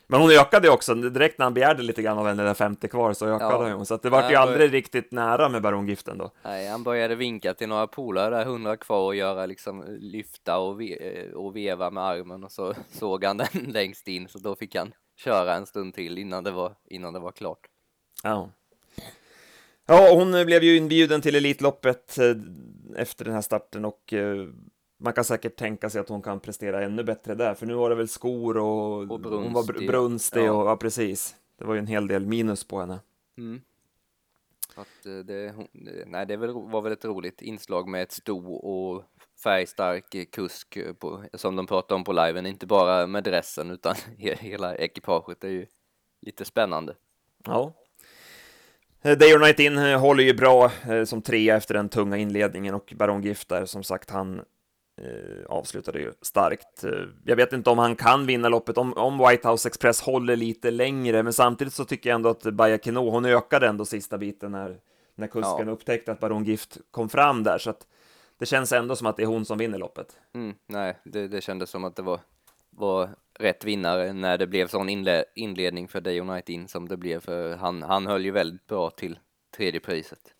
Men 0.09 0.21
hon 0.21 0.31
ökade 0.31 0.71
också, 0.71 0.95
direkt 0.95 1.39
när 1.39 1.47
han 1.47 1.55
begärde 1.55 1.83
lite 1.83 2.03
grann 2.03 2.19
av 2.19 2.27
henne, 2.27 2.43
där 2.43 2.55
50 2.55 2.89
kvar, 2.89 3.13
så 3.13 3.27
ökade 3.27 3.69
ja. 3.69 3.75
hon. 3.75 3.87
Så 3.87 3.95
att 3.95 4.03
det 4.03 4.11
var 4.11 4.31
ju 4.31 4.37
aldrig 4.37 4.73
riktigt 4.73 5.13
nära 5.13 5.49
med 5.49 5.63
barongiften 5.63 6.19
då. 6.19 6.31
Nej, 6.43 6.69
han 6.69 6.83
började 6.83 7.15
vinka 7.15 7.55
till 7.55 7.69
några 7.69 7.87
polare 7.87 8.37
där, 8.37 8.43
100 8.43 8.77
kvar 8.77 9.07
och 9.07 9.15
göra 9.15 9.47
liksom 9.47 9.85
lyfta 10.01 10.59
och, 10.59 10.81
ve 10.81 11.23
och 11.33 11.57
veva 11.57 11.91
med 11.91 12.05
armen 12.05 12.45
och 12.45 12.53
så 12.53 12.75
såg 12.91 13.25
han 13.25 13.37
den 13.37 13.47
längst 13.73 14.09
in, 14.09 14.29
så 14.29 14.39
då 14.39 14.57
fick 14.57 14.75
han 14.75 14.93
köra 15.17 15.55
en 15.55 15.67
stund 15.67 15.95
till 15.95 16.19
innan 16.19 16.45
det 16.45 16.51
var, 16.51 16.75
innan 16.85 17.13
det 17.13 17.21
var 17.21 17.33
klart. 17.33 17.67
Ja. 18.23 18.51
Ja, 19.87 20.15
hon 20.15 20.47
blev 20.47 20.63
ju 20.63 20.77
inbjuden 20.77 21.21
till 21.21 21.35
Elitloppet 21.35 22.19
eh, 22.19 22.37
efter 22.97 23.25
den 23.25 23.35
här 23.35 23.43
starten 23.43 23.85
och 23.85 24.13
eh, 24.13 24.47
man 24.99 25.13
kan 25.13 25.25
säkert 25.25 25.57
tänka 25.57 25.91
sig 25.91 26.01
att 26.01 26.09
hon 26.09 26.23
kan 26.23 26.41
prestera 26.41 26.85
ännu 26.85 27.05
bättre 27.05 27.35
där, 27.35 27.55
för 27.55 27.67
nu 27.67 27.75
var 27.75 27.91
det 27.91 27.97
väl 27.97 28.09
skor 28.09 28.57
och, 28.57 28.99
och 28.99 29.21
brunstig. 29.21 29.45
hon 29.45 29.53
var 29.53 29.87
brunstig 29.87 30.45
ja. 30.45 30.53
och 30.53 30.69
ja, 30.69 30.77
precis. 30.77 31.37
Det 31.59 31.65
var 31.65 31.75
ju 31.75 31.79
en 31.79 31.87
hel 31.87 32.09
del 32.09 32.27
minus 32.27 32.65
på 32.65 32.81
henne. 32.81 33.01
Mm. 33.39 33.61
Att 34.75 35.07
eh, 35.07 35.19
det, 35.19 35.55
nej, 36.07 36.27
det 36.27 36.37
var 36.37 36.83
väl 36.83 36.93
ett 36.93 37.05
roligt 37.05 37.43
inslag 37.43 37.89
med 37.89 38.03
ett 38.03 38.13
sto 38.13 38.55
och 38.55 39.05
färgstark 39.43 40.31
kusk 40.33 40.79
på, 40.99 41.25
som 41.35 41.57
de 41.57 41.67
pratade 41.67 41.95
om 41.95 42.05
på 42.05 42.13
liven, 42.13 42.47
inte 42.47 42.67
bara 42.67 43.07
med 43.07 43.25
dressen 43.25 43.71
utan 43.71 43.95
hela 44.19 44.77
ekipaget. 44.77 45.45
Är 45.45 45.49
ju 45.49 45.67
lite 46.21 46.45
spännande. 46.45 46.95
Ja. 47.45 47.73
Eh, 49.03 49.19
Day 49.19 49.35
or 49.35 49.39
Night 49.39 49.59
In 49.61 49.79
eh, 49.79 50.01
håller 50.01 50.25
ju 50.25 50.35
bra 50.35 50.71
som 51.07 51.23
trea 51.23 51.57
efter 51.57 51.75
den 51.75 51.89
tunga 51.89 52.17
inledningen 52.17 52.75
och 52.75 52.93
Baron 52.97 53.23
Gift 53.23 53.49
där, 53.49 53.65
som 53.65 53.83
sagt, 53.83 54.11
han 54.11 54.43
eh, 54.97 55.47
avslutade 55.49 55.99
ju 55.99 56.13
starkt. 56.23 56.85
Eh, 56.85 56.91
jag 57.25 57.37
vet 57.37 57.53
inte 57.53 57.71
om 57.71 57.79
han 57.79 57.97
kan 57.97 58.27
vinna 58.27 58.49
loppet, 58.49 58.79
om, 58.79 58.93
om 58.93 59.19
White 59.19 59.49
House 59.49 59.69
Express 59.69 60.01
håller 60.01 60.37
lite 60.37 60.71
längre, 60.71 61.23
men 61.23 61.33
samtidigt 61.33 61.75
så 61.75 61.85
tycker 61.85 62.11
jag 62.11 62.15
ändå 62.15 62.29
att 62.29 62.43
Baja 62.43 62.79
Keno, 62.79 63.11
hon 63.11 63.25
ökade 63.25 63.67
ändå 63.67 63.85
sista 63.85 64.19
biten 64.19 64.53
när, 64.53 64.77
när 65.15 65.27
kusken 65.27 65.67
ja. 65.67 65.73
upptäckte 65.73 66.13
att 66.13 66.21
Baron 66.21 66.45
Gift 66.45 66.79
kom 66.91 67.09
fram 67.09 67.43
där, 67.43 67.59
så 67.59 67.71
att 67.71 67.87
det 68.39 68.47
känns 68.47 68.73
ändå 68.73 68.97
som 68.97 69.07
att 69.07 69.17
det 69.17 69.23
är 69.23 69.27
hon 69.27 69.45
som 69.45 69.59
vinner 69.59 69.79
loppet. 69.79 70.19
Mm, 70.35 70.55
nej, 70.67 70.97
det, 71.05 71.29
det 71.29 71.41
kändes 71.41 71.71
som 71.71 71.85
att 71.85 71.97
det 71.97 72.03
var, 72.03 72.21
var 72.71 73.09
rätt 73.39 73.65
vinnare 73.65 74.13
när 74.13 74.39
det 74.39 74.47
blev 74.47 74.69
sån 74.69 74.89
inle 74.89 75.25
inledning 75.35 75.89
för 75.89 76.01
Day 76.01 76.21
Night 76.21 76.49
In 76.49 76.69
som 76.69 76.89
det 76.89 76.97
blev, 76.97 77.21
för 77.21 77.57
han, 77.57 77.83
han 77.83 78.07
höll 78.07 78.25
ju 78.25 78.31
väldigt 78.31 78.67
bra 78.67 78.91
till 78.91 79.19
tredje 79.57 79.81
priset. 79.81 80.36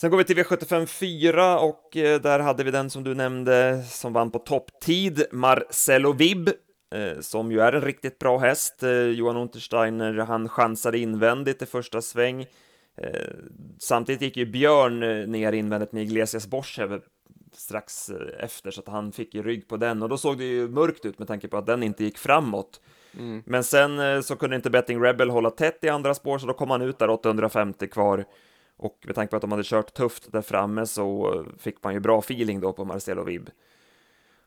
Sen 0.00 0.10
går 0.10 0.18
vi 0.18 0.24
till 0.24 0.36
V75 0.36 0.86
4 0.86 1.58
och 1.58 1.96
eh, 1.96 2.20
där 2.20 2.38
hade 2.38 2.64
vi 2.64 2.70
den 2.70 2.90
som 2.90 3.04
du 3.04 3.14
nämnde 3.14 3.82
som 3.82 4.12
vann 4.12 4.30
på 4.30 4.38
topptid, 4.38 5.24
Marcelo 5.32 6.12
Vib, 6.12 6.48
eh, 6.94 7.20
som 7.20 7.52
ju 7.52 7.60
är 7.60 7.72
en 7.72 7.80
riktigt 7.80 8.18
bra 8.18 8.38
häst. 8.38 8.82
Eh, 8.82 8.90
Johan 8.90 9.36
Untersteiner, 9.36 10.14
han 10.14 10.48
chansade 10.48 10.98
invändigt 10.98 11.62
i 11.62 11.66
första 11.66 12.02
sväng. 12.02 12.46
Samtidigt 13.78 14.22
gick 14.22 14.36
ju 14.36 14.46
Björn 14.46 15.00
ner 15.32 15.52
invändigt 15.52 15.92
med 15.92 16.02
Iglesias 16.02 16.46
Borschev 16.46 17.00
strax 17.52 18.10
efter, 18.38 18.70
så 18.70 18.80
att 18.80 18.88
han 18.88 19.12
fick 19.12 19.34
ju 19.34 19.42
rygg 19.42 19.68
på 19.68 19.76
den 19.76 20.02
och 20.02 20.08
då 20.08 20.18
såg 20.18 20.38
det 20.38 20.44
ju 20.44 20.68
mörkt 20.68 21.04
ut 21.04 21.18
med 21.18 21.28
tanke 21.28 21.48
på 21.48 21.56
att 21.56 21.66
den 21.66 21.82
inte 21.82 22.04
gick 22.04 22.18
framåt. 22.18 22.80
Mm. 23.18 23.42
Men 23.46 23.64
sen 23.64 24.22
så 24.22 24.36
kunde 24.36 24.56
inte 24.56 24.70
Betting 24.70 25.02
Rebel 25.02 25.30
hålla 25.30 25.50
tätt 25.50 25.84
i 25.84 25.88
andra 25.88 26.14
spår, 26.14 26.38
så 26.38 26.46
då 26.46 26.52
kom 26.52 26.70
han 26.70 26.82
ut 26.82 26.98
där 26.98 27.10
850 27.10 27.88
kvar 27.88 28.24
och 28.76 28.98
med 29.06 29.14
tanke 29.14 29.30
på 29.30 29.36
att 29.36 29.42
de 29.42 29.50
hade 29.50 29.64
kört 29.64 29.94
tufft 29.94 30.32
där 30.32 30.42
framme 30.42 30.86
så 30.86 31.44
fick 31.58 31.82
man 31.82 31.94
ju 31.94 32.00
bra 32.00 32.18
feeling 32.18 32.60
då 32.60 32.72
på 32.72 32.84
Marcelo 32.84 33.24
Vib. 33.24 33.50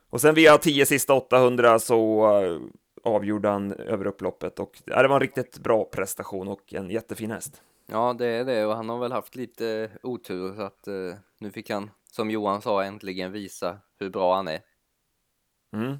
Och 0.10 0.22
sen 0.22 0.36
via 0.36 0.58
10 0.58 0.86
sista 0.86 1.14
800 1.14 1.80
så 1.80 2.30
uh, 2.42 2.62
avgjorde 3.04 3.50
han 3.50 3.74
över 3.74 4.08
upploppet 4.08 4.60
och 4.60 4.82
det 4.86 5.08
var 5.08 5.16
en 5.16 5.20
riktigt 5.20 5.60
bra 5.60 5.86
prestation 5.86 6.48
och 6.48 6.74
en 6.74 6.90
jättefin 6.90 7.32
häst. 7.32 7.62
Ja, 7.88 8.16
det 8.18 8.28
är 8.28 8.46
det 8.46 8.66
och 8.66 8.76
han 8.76 8.90
har 8.90 9.00
väl 9.00 9.12
haft 9.12 9.36
lite 9.36 9.92
otur 10.04 10.56
så 10.56 10.62
att 10.62 10.88
uh, 10.88 11.16
nu 11.40 11.52
fick 11.52 11.70
han, 11.70 11.92
som 12.12 12.32
Johan 12.32 12.62
sa, 12.62 12.84
äntligen 12.84 13.32
visa 13.32 13.78
hur 14.00 14.10
bra 14.10 14.36
han 14.36 14.48
är. 14.48 14.60
Mm. 15.74 15.98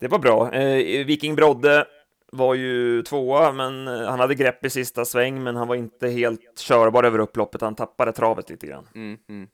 Det 0.00 0.08
var 0.08 0.18
bra. 0.18 0.52
Eh, 0.52 1.06
Viking 1.06 1.34
Brodde 1.34 1.86
var 2.32 2.54
ju 2.54 3.02
tvåa, 3.02 3.52
men 3.52 3.88
eh, 3.88 4.08
han 4.08 4.20
hade 4.20 4.34
grepp 4.34 4.64
i 4.64 4.70
sista 4.70 5.04
sväng, 5.04 5.42
men 5.42 5.56
han 5.56 5.68
var 5.68 5.74
inte 5.76 6.08
helt 6.08 6.58
körbar 6.58 7.04
över 7.04 7.18
upploppet. 7.18 7.60
Han 7.60 7.74
tappade 7.74 8.12
travet 8.12 8.50
lite 8.50 8.66
grann. 8.66 8.88
Mm, 8.94 9.18
mm. 9.28 9.48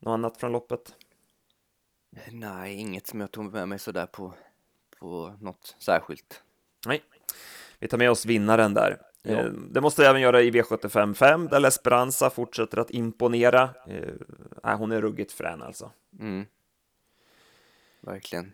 Något 0.00 0.12
annat 0.12 0.36
från 0.36 0.52
loppet? 0.52 0.94
Nej, 2.30 2.74
inget 2.74 3.06
som 3.06 3.20
jag 3.20 3.30
tog 3.30 3.52
med 3.52 3.68
mig 3.68 3.78
sådär 3.78 4.06
på, 4.06 4.34
på 5.00 5.36
något 5.40 5.76
särskilt. 5.78 6.42
Nej, 6.86 7.02
vi 7.78 7.88
tar 7.88 7.98
med 7.98 8.10
oss 8.10 8.26
vinnaren 8.26 8.74
där. 8.74 9.00
Ja. 9.22 9.30
Eh, 9.32 9.44
Det 9.50 9.80
måste 9.80 10.02
jag 10.02 10.10
även 10.10 10.22
göra 10.22 10.42
i 10.42 10.50
V75 10.50 11.14
5, 11.14 11.48
där 11.48 11.66
Esperanza 11.66 12.30
fortsätter 12.30 12.78
att 12.78 12.90
imponera. 12.90 13.70
Eh, 14.62 14.76
hon 14.76 14.92
är 14.92 15.00
ruggigt 15.00 15.32
frän 15.32 15.62
alltså. 15.62 15.92
Mm. 16.20 16.46
Verkligen. 18.00 18.52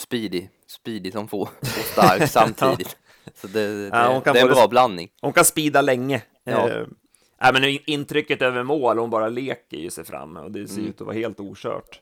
Speedy, 0.00 0.48
speedy 0.66 1.10
som 1.10 1.28
få 1.28 1.40
och 1.42 1.66
stark 1.68 2.30
samtidigt. 2.30 2.96
Så 3.34 3.46
det, 3.46 3.90
det, 3.90 3.96
Ja, 3.96 4.20
det 4.24 4.30
är 4.30 4.42
en 4.46 4.52
bra 4.52 4.68
blandning. 4.68 5.10
Hon 5.20 5.32
kan 5.32 5.44
spida 5.44 5.80
länge. 5.82 6.22
Ja. 6.44 6.68
Eh, 6.68 7.52
men 7.52 7.64
intrycket 7.90 8.42
över 8.42 8.62
mål, 8.62 8.98
hon 8.98 9.10
bara 9.10 9.28
leker 9.28 9.76
ju 9.76 9.90
sig 9.90 10.04
fram 10.04 10.36
och 10.36 10.50
det 10.50 10.68
ser 10.68 10.78
Mm. 10.78 10.90
ut 10.90 11.00
att 11.00 11.06
vara 11.06 11.16
helt 11.16 11.40
okört. 11.40 12.00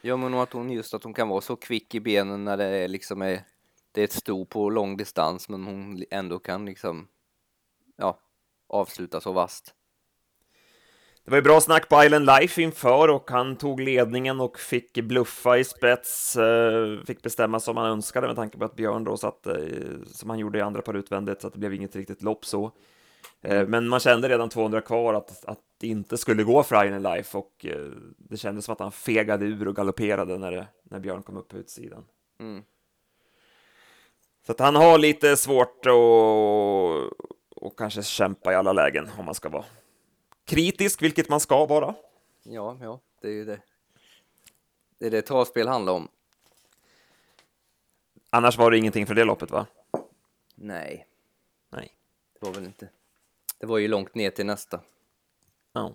Ja, 0.00 0.16
men 0.16 0.34
att 0.34 0.52
hon 0.52 0.70
just 0.70 0.94
att 0.94 1.04
hon 1.04 1.14
kan 1.14 1.28
vara 1.28 1.40
så 1.40 1.56
kvick 1.56 1.94
i 1.94 2.00
benen 2.00 2.44
när 2.44 2.56
det 2.56 2.64
är 2.64 2.88
liksom 2.88 3.22
är, 3.22 3.42
det 3.92 4.00
är 4.00 4.04
ett 4.04 4.12
sto 4.12 4.44
på 4.44 4.70
lång 4.70 4.96
distans, 4.96 5.48
men 5.48 5.64
hon 5.64 6.04
ändå 6.10 6.38
kan 6.38 6.66
liksom, 6.66 7.08
ja, 7.96 8.18
avsluta 8.68 9.20
så 9.20 9.32
vast. 9.32 9.74
Det 11.28 11.30
var 11.30 11.38
ju 11.38 11.42
bra 11.42 11.60
snack 11.60 11.88
på 11.88 12.04
Island 12.04 12.26
Life 12.26 12.62
inför 12.62 13.08
och 13.08 13.30
han 13.30 13.56
tog 13.56 13.80
ledningen 13.80 14.40
och 14.40 14.58
fick 14.58 14.94
bluffa 14.94 15.58
i 15.58 15.64
spets, 15.64 16.36
eh, 16.36 17.00
fick 17.06 17.22
bestämma 17.22 17.60
som 17.60 17.76
han 17.76 17.86
önskade 17.86 18.26
med 18.26 18.36
tanke 18.36 18.58
på 18.58 18.64
att 18.64 18.76
Björn 18.76 19.04
då 19.04 19.16
satt 19.16 19.46
eh, 19.46 19.54
som 20.06 20.30
han 20.30 20.38
gjorde 20.38 20.58
i 20.58 20.62
andra 20.62 20.82
par 20.82 20.94
utvändigt 20.94 21.40
så 21.40 21.46
att 21.46 21.52
det 21.52 21.58
blev 21.58 21.74
inget 21.74 21.96
riktigt 21.96 22.22
lopp 22.22 22.44
så. 22.44 22.72
Eh, 23.42 23.66
men 23.66 23.88
man 23.88 24.00
kände 24.00 24.28
redan 24.28 24.48
200 24.48 24.80
kvar 24.80 25.14
att, 25.14 25.44
att 25.44 25.58
det 25.80 25.86
inte 25.86 26.18
skulle 26.18 26.42
gå 26.42 26.62
för 26.62 26.84
Island 26.84 27.02
Life 27.02 27.38
och 27.38 27.66
det 28.18 28.36
kändes 28.36 28.64
som 28.64 28.72
att 28.72 28.80
han 28.80 28.92
fegade 28.92 29.44
ur 29.46 29.68
och 29.68 29.76
galopperade 29.76 30.38
när, 30.38 30.52
det, 30.52 30.66
när 30.82 31.00
Björn 31.00 31.22
kom 31.22 31.36
upp 31.36 31.48
på 31.48 31.56
utsidan. 31.56 32.04
Mm. 32.40 32.62
Så 34.46 34.52
att 34.52 34.60
han 34.60 34.76
har 34.76 34.98
lite 34.98 35.36
svårt 35.36 35.86
att 35.86 35.92
och 37.60 37.78
kanske 37.78 38.02
kämpa 38.02 38.52
i 38.52 38.54
alla 38.54 38.72
lägen 38.72 39.08
om 39.18 39.24
man 39.24 39.34
ska 39.34 39.48
vara 39.48 39.64
kritisk, 40.48 41.02
vilket 41.02 41.28
man 41.28 41.40
ska 41.40 41.66
vara. 41.66 41.94
Ja, 42.42 42.78
ja, 42.80 43.00
det 43.20 43.28
är 43.28 43.32
ju 43.32 43.44
det. 43.44 43.60
Det 44.98 45.06
är 45.06 45.10
det 45.10 45.22
travspel 45.22 45.68
handlar 45.68 45.92
om. 45.92 46.08
Annars 48.30 48.58
var 48.58 48.70
det 48.70 48.78
ingenting 48.78 49.06
för 49.06 49.14
det 49.14 49.24
loppet, 49.24 49.50
va? 49.50 49.66
Nej, 50.54 51.06
Nej. 51.70 51.94
det 52.32 52.46
var 52.46 52.54
väl 52.54 52.64
inte. 52.64 52.88
Det 53.58 53.66
var 53.66 53.78
ju 53.78 53.88
långt 53.88 54.14
ner 54.14 54.30
till 54.30 54.46
nästa. 54.46 54.80
Ja. 55.72 55.94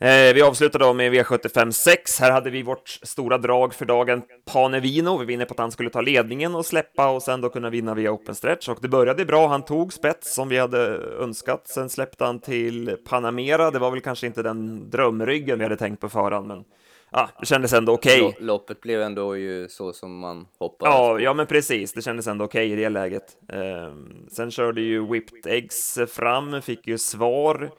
Eh, 0.00 0.34
vi 0.34 0.42
avslutar 0.42 0.78
då 0.78 0.92
med 0.92 1.12
V75 1.14 1.70
6. 1.70 2.20
Här 2.20 2.30
hade 2.32 2.50
vi 2.50 2.62
vårt 2.62 2.88
stora 2.88 3.38
drag 3.38 3.74
för 3.74 3.84
dagen, 3.84 4.22
Panevino. 4.52 5.18
Vi 5.18 5.24
vinner 5.24 5.44
på 5.44 5.52
att 5.54 5.58
han 5.58 5.70
skulle 5.70 5.90
ta 5.90 6.00
ledningen 6.00 6.54
och 6.54 6.66
släppa 6.66 7.08
och 7.10 7.22
sen 7.22 7.40
då 7.40 7.48
kunna 7.48 7.70
vinna 7.70 7.94
via 7.94 8.12
open 8.12 8.34
stretch. 8.34 8.68
Och 8.68 8.78
det 8.82 8.88
började 8.88 9.24
bra. 9.24 9.46
Han 9.48 9.62
tog 9.64 9.92
spets 9.92 10.34
som 10.34 10.48
vi 10.48 10.58
hade 10.58 10.78
önskat. 11.20 11.68
Sen 11.68 11.88
släppte 11.90 12.24
han 12.24 12.38
till 12.40 12.96
Panamera. 13.08 13.70
Det 13.70 13.78
var 13.78 13.90
väl 13.90 14.00
kanske 14.00 14.26
inte 14.26 14.42
den 14.42 14.90
drömryggen 14.90 15.58
vi 15.58 15.64
hade 15.64 15.76
tänkt 15.76 16.00
på 16.00 16.08
förhand, 16.08 16.46
men 16.46 16.64
ja, 17.12 17.28
det 17.40 17.46
kändes 17.46 17.72
ändå 17.72 17.92
okej. 17.92 18.20
Lo- 18.20 18.32
Loppet 18.38 18.80
blev 18.80 19.02
ändå 19.02 19.36
ju 19.36 19.68
så 19.68 19.92
som 19.92 20.18
man 20.18 20.46
hoppades. 20.58 20.94
Ja, 20.94 21.20
ja, 21.20 21.34
men 21.34 21.46
precis. 21.46 21.92
Det 21.92 22.02
kändes 22.02 22.26
ändå 22.26 22.44
okej 22.44 22.72
i 22.72 22.76
det 22.76 22.88
läget. 22.88 23.24
Ehm, 23.52 24.26
sen 24.30 24.50
körde 24.50 24.80
ju 24.80 25.06
Whipped 25.06 25.52
Eggs 25.52 25.98
fram, 26.08 26.62
fick 26.62 26.86
ju 26.86 26.98
svar 26.98 27.70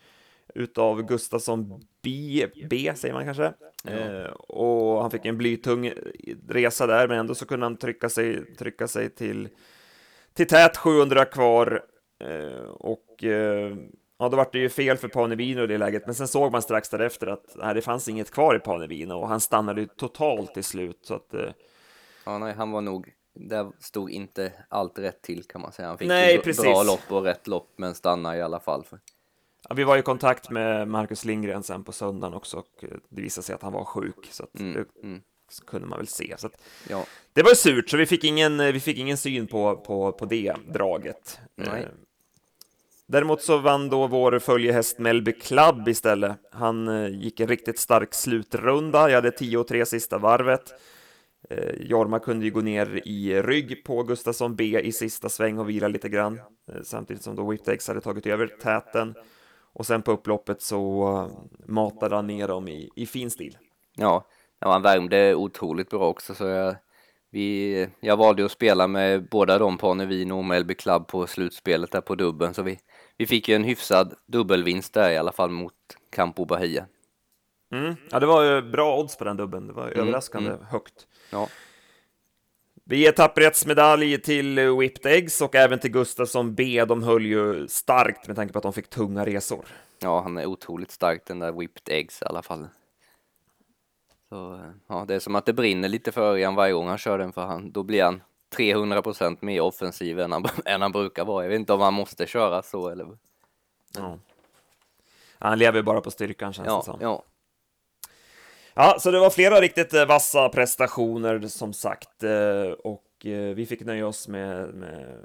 utav 0.56 1.02
Gustafsson 1.02 1.82
B, 2.04 2.48
B 2.70 2.94
säger 2.96 3.14
man 3.14 3.26
kanske. 3.26 3.54
Ehm, 3.88 4.32
och 4.34 5.02
han 5.02 5.12
fick 5.12 5.26
en 5.26 5.38
blytung 5.38 5.94
resa 6.50 6.88
där, 6.88 7.08
men 7.08 7.20
ändå 7.20 7.36
så 7.36 7.46
kunde 7.46 7.66
han 7.66 7.78
trycka 7.78 8.10
sig, 8.10 8.56
trycka 8.56 8.88
sig 8.88 9.10
till, 9.10 9.50
till 10.34 10.48
tät 10.48 10.78
700 10.78 11.26
kvar. 11.26 11.84
Ehm, 12.24 12.70
och 12.70 13.24
eh, 13.24 13.76
ja, 14.20 14.30
då 14.30 14.38
var 14.38 14.50
det 14.52 14.60
ju 14.60 14.70
fel 14.70 14.98
för 14.98 15.08
Panevino 15.08 15.64
i 15.64 15.68
det 15.68 15.78
läget, 15.78 16.06
men 16.06 16.16
sen 16.16 16.28
såg 16.28 16.52
man 16.52 16.62
strax 16.62 16.90
därefter 16.90 17.28
att 17.28 17.56
nej, 17.56 17.76
det 17.76 17.82
fanns 17.82 18.08
inget 18.08 18.32
kvar 18.32 18.56
i 18.56 18.60
Panevino 18.60 19.14
och 19.14 19.28
han 19.28 19.40
stannade 19.40 19.82
ju 19.82 19.88
totalt 19.88 20.54
till 20.54 20.64
slut. 20.64 21.00
Så 21.02 21.14
att, 21.14 21.34
eh, 21.34 21.50
Ja, 22.26 22.38
nej, 22.38 22.54
han 22.54 22.72
var 22.72 22.82
nog, 22.82 23.14
där 23.34 23.72
stod 23.80 24.12
inte 24.12 24.54
allt 24.70 25.00
rätt 25.00 25.22
till 25.22 25.44
kan 25.44 25.62
man 25.62 25.72
säga. 25.72 25.88
Han 25.88 25.98
fick 25.98 26.08
Nej, 26.08 26.42
bra 26.64 26.84
lopp 26.84 27.12
och 27.12 27.24
rätt 27.24 27.48
lopp, 27.48 27.74
men 27.78 27.96
stannar 27.96 28.36
i 28.36 28.42
alla 28.42 28.60
fall. 28.60 28.84
För, 28.84 29.00
Ja, 29.70 29.76
vi 29.76 29.84
var 29.84 29.98
i 29.98 30.02
kontakt 30.02 30.50
med 30.50 30.88
Marcus 30.88 31.26
Lindgren 31.26 31.64
sen 31.64 31.84
på 31.84 31.92
söndagen 31.92 32.34
också 32.34 32.58
och 32.58 32.84
eh, 32.84 32.90
det 33.10 33.22
visade 33.22 33.46
sig 33.46 33.56
att 33.56 33.62
han 33.62 33.74
var 33.74 33.86
sjuk, 33.86 34.28
så 34.32 34.44
att 34.44 34.60
mm, 34.60 34.74
det 34.74 35.08
mm, 35.08 35.22
kunde 35.68 35.88
man 35.88 36.00
väl 36.00 36.08
se. 36.08 36.36
Så 36.38 36.48
att 36.48 36.62
ja, 36.90 37.06
det 37.34 37.44
var 37.44 37.54
surt, 37.54 37.90
så 37.90 37.98
vi 37.98 38.06
fick 38.06 38.24
ingen, 38.24 38.60
eh, 38.60 38.72
vi 38.72 38.80
fick 38.80 38.98
ingen 38.98 39.18
syn 39.18 39.48
på, 39.48 39.76
på, 39.76 40.12
på 40.12 40.26
det 40.26 40.56
draget. 40.74 41.40
Nej. 41.56 41.82
Eh, 41.82 41.90
Däremot 43.08 43.42
så 43.42 43.58
vann 43.58 43.90
då 43.90 44.08
vår 44.08 44.40
följehäst 44.40 45.00
Melby 45.00 45.32
Club 45.32 45.88
istället. 45.88 46.38
Han 46.52 47.14
gick 47.14 47.40
en 47.40 47.48
riktigt 47.48 47.80
stark 47.80 48.14
slutrunda. 48.14 49.10
Jag 49.10 49.16
hade 49.16 49.32
10 49.32 49.58
och 49.58 49.68
3 49.68 49.86
sista 49.86 50.18
varvet. 50.18 50.74
Jorma 51.80 52.20
kunde 52.20 52.46
ju 52.46 52.52
gå 52.52 52.62
ner 52.62 53.02
i 53.08 53.42
rygg 53.42 53.84
på 53.86 54.04
Gustafsson 54.04 54.56
B 54.56 54.82
i 54.84 54.92
sista 54.92 55.30
sväng 55.30 55.60
och 55.60 55.70
vila 55.70 55.88
lite 55.88 56.10
grann, 56.10 56.40
samtidigt 56.84 57.24
som 57.24 57.36
då 57.36 57.54
Eggs 57.54 57.88
hade 57.88 58.02
tagit 58.02 58.26
över 58.26 58.48
täten. 58.48 59.16
Och 59.76 59.86
sen 59.86 60.02
på 60.02 60.12
upploppet 60.12 60.62
så 60.62 61.08
eh, 61.08 61.68
matade 61.68 62.16
han 62.16 62.28
ner 62.28 62.48
dem 62.48 62.68
i, 62.68 62.90
i 62.96 63.06
fin 63.06 63.32
stil. 63.32 63.58
ja, 64.60 64.72
han 64.72 64.82
värmde 64.82 65.36
otroligt 65.36 65.90
bra 65.90 66.08
också, 66.08 66.36
så 66.36 66.46
jag, 66.46 66.76
vi, 67.32 67.88
jag 68.00 68.18
valde 68.18 68.46
att 68.46 68.52
spela 68.52 68.88
med 68.88 69.30
båda 69.30 69.58
de 69.58 69.78
på 69.78 69.94
Nevino 69.94 70.34
och 70.34 70.46
Melby 70.46 70.74
Club 70.74 71.08
på 71.08 71.28
slutspelet 71.28 71.92
där 71.92 72.02
på 72.02 72.16
dubben, 72.16 72.54
så 72.54 72.64
vi, 72.64 72.80
vi 73.18 73.28
fick 73.28 73.50
ju 73.50 73.56
en 73.56 73.64
hyfsad 73.64 74.14
dubbelvinst 74.28 74.94
där 74.94 75.12
i 75.12 75.18
alla 75.18 75.32
fall 75.32 75.50
mot 75.50 75.74
Campo 76.12 76.46
Bahia. 76.46 76.86
Mm. 77.72 77.96
Ja, 78.12 78.20
det 78.20 78.26
var 78.26 78.44
ju 78.44 78.62
bra 78.62 79.00
odds 79.00 79.18
på 79.18 79.24
den 79.24 79.38
dubben. 79.38 79.68
Det 79.68 79.74
var 79.74 79.88
överraskande 79.88 80.50
mm. 80.50 80.66
högt. 80.66 81.08
Ja, 81.32 81.48
Vi 82.88 82.98
ger 82.98 83.12
tapprättsmedalj 83.12 84.22
till 84.22 84.60
Whipped 84.60 85.12
Eggs 85.12 85.42
och 85.42 85.56
även 85.56 85.80
till 85.80 85.92
Gustafsson 85.92 86.56
B. 86.56 86.86
De 86.88 87.04
höll 87.04 87.26
ju 87.26 87.68
starkt 87.68 88.28
med 88.28 88.36
tanke 88.36 88.54
på 88.54 88.60
att 88.60 88.64
de 88.64 88.74
fick 88.74 88.90
tunga 88.90 89.26
resor. 89.26 89.66
ja, 90.00 90.22
han 90.22 90.38
är 90.38 90.46
otroligt 90.46 90.92
stark 90.92 91.22
den 91.26 91.40
där 91.40 91.52
Whipped 91.52 91.94
Eggs 91.96 92.22
i 92.22 92.26
alla 92.26 92.42
fall. 92.42 92.68
Så 94.30 94.60
ja, 94.88 95.06
det 95.08 95.16
är 95.16 95.20
som 95.20 95.36
att 95.36 95.46
det 95.46 95.54
brinner 95.54 95.90
lite 95.90 96.12
för 96.12 96.22
Örjan 96.22 96.56
varje 96.56 96.74
gång 96.74 96.88
han 96.88 96.98
kör 96.98 97.18
den, 97.18 97.34
för 97.34 97.42
han, 97.46 97.72
då 97.72 97.84
blir 97.84 98.04
han 98.04 98.22
300% 98.58 99.38
mer 99.42 99.62
offensiv 99.62 100.20
än 100.20 100.32
han, 100.32 100.46
än 100.66 100.82
han 100.82 100.92
brukar 100.92 101.26
vara. 101.26 101.44
Jag 101.44 101.50
vet 101.50 101.60
inte 101.60 101.74
om 101.74 101.82
han 101.82 101.94
måste 101.94 102.28
köra 102.28 102.62
så 102.62 102.90
eller? 102.90 103.18
Ja. 103.98 104.18
Han 105.40 105.60
lever 105.60 105.82
bara 105.82 106.02
på 106.02 106.12
styrkan 106.12 106.54
känns 106.54 106.68
det 106.68 106.72
Ja, 106.74 106.82
som. 106.82 106.98
ja, 107.02 107.24
Ja, 108.78 109.00
så 109.00 109.12
det 109.12 109.20
var 109.20 109.30
flera 109.30 109.62
riktigt 109.62 109.94
eh, 109.94 110.06
vassa 110.06 110.50
prestationer 110.50 111.48
som 111.48 111.74
sagt. 111.74 112.24
eh, 112.24 112.72
Och 112.84 113.26
eh, 113.26 113.56
vi 113.56 113.66
fick 113.66 113.82
nöja 113.82 114.08
oss 114.08 114.28
med, 114.28 114.74
med, 114.74 115.18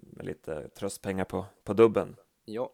med 0.00 0.26
lite 0.26 0.68
tröstpengar 0.68 1.24
på, 1.24 1.46
på 1.64 1.72
dubben. 1.72 2.16
ja. 2.44 2.70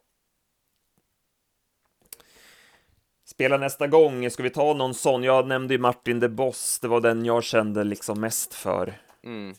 Spela 3.26 3.56
nästa 3.56 3.86
gång, 3.86 4.30
ska 4.30 4.42
vi 4.42 4.50
ta 4.50 4.74
någon 4.74 4.94
sån? 4.94 5.22
Jag 5.22 5.46
nämnde 5.48 5.74
ju 5.74 5.80
Martin 5.80 6.20
de 6.20 6.28
Boss, 6.28 6.78
det 6.80 6.88
var 6.88 7.00
den 7.00 7.24
jag 7.24 7.44
kände 7.44 7.84
liksom 7.84 8.20
mest 8.20 8.54
för. 8.54 8.94
Mm. 9.22 9.54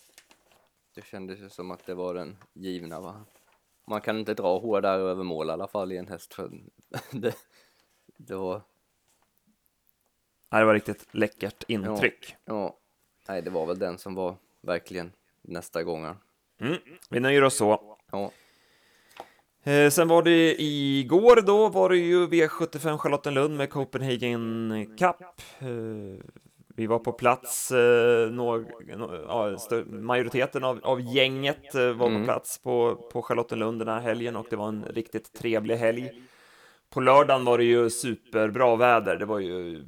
Det 0.96 1.06
kändes 1.06 1.40
ju 1.40 1.50
som 1.50 1.72
att 1.72 1.86
det 1.86 1.94
var 1.94 2.14
den 2.14 2.38
givna 2.54 3.00
va? 3.00 3.26
Man 3.88 4.02
kan 4.02 4.20
inte 4.20 4.34
dra 4.34 4.60
hårdare 4.60 5.02
över 5.02 5.24
mål 5.24 5.50
i 5.50 5.52
alla 5.52 5.68
fall 5.68 5.92
i 5.92 5.98
en 5.98 6.08
häst. 6.08 6.34
För 6.34 6.52
det, 7.12 7.36
Ja, 8.28 8.62
Det 10.52 10.66
var 10.66 10.74
riktigt 10.74 11.08
läckert 11.12 11.64
intryck. 11.68 12.36
ja, 12.46 12.78
nej 13.28 13.42
det 13.42 13.50
var 13.50 13.66
väl 13.66 13.80
den 13.80 13.98
som 13.98 14.16
var 14.16 14.36
verkligen 14.62 15.12
nästa 15.42 15.84
gången. 15.84 16.16
Mm, 16.62 16.78
vi 17.10 17.20
nöjer 17.20 17.44
oss 17.44 17.56
så. 17.58 17.98
Ja, 18.12 18.32
Eh, 19.68 19.90
sen 19.90 20.08
var 20.08 20.24
det 20.24 20.62
igår 20.62 21.42
då 21.42 21.68
var 21.70 21.90
det 21.90 21.98
ju 21.98 22.28
V75 22.28 22.98
Charlottenlund 22.98 23.58
med 23.58 23.70
Copenhagen 23.70 24.72
Cup. 25.00 25.16
Eh, 25.60 25.68
vi 26.76 26.88
var 26.88 27.00
på 27.00 27.12
plats, 27.12 27.72
eh, 27.72 28.34
ja, 29.28 29.58
majoriteten 29.86 30.64
av, 30.64 30.80
av 30.84 31.02
gänget 31.02 31.74
var 31.76 31.94
på 31.98 32.06
Mm. 32.06 32.24
plats 32.24 32.58
på, 32.64 32.96
på 33.14 33.22
Charlottenlund 33.22 33.80
den 33.80 33.88
här 33.88 34.00
helgen 34.02 34.36
och 34.36 34.48
det 34.50 34.56
var 34.56 34.68
en 34.68 34.86
riktigt 34.86 35.34
trevlig 35.34 35.76
helg. 35.76 36.22
På 36.90 37.00
lördagen 37.02 37.46
var 37.46 37.58
det 37.58 37.64
ju 37.64 37.90
superbra 37.90 38.76
väder, 38.76 39.16
det 39.16 39.26
var 39.26 39.40
ju 39.40 39.86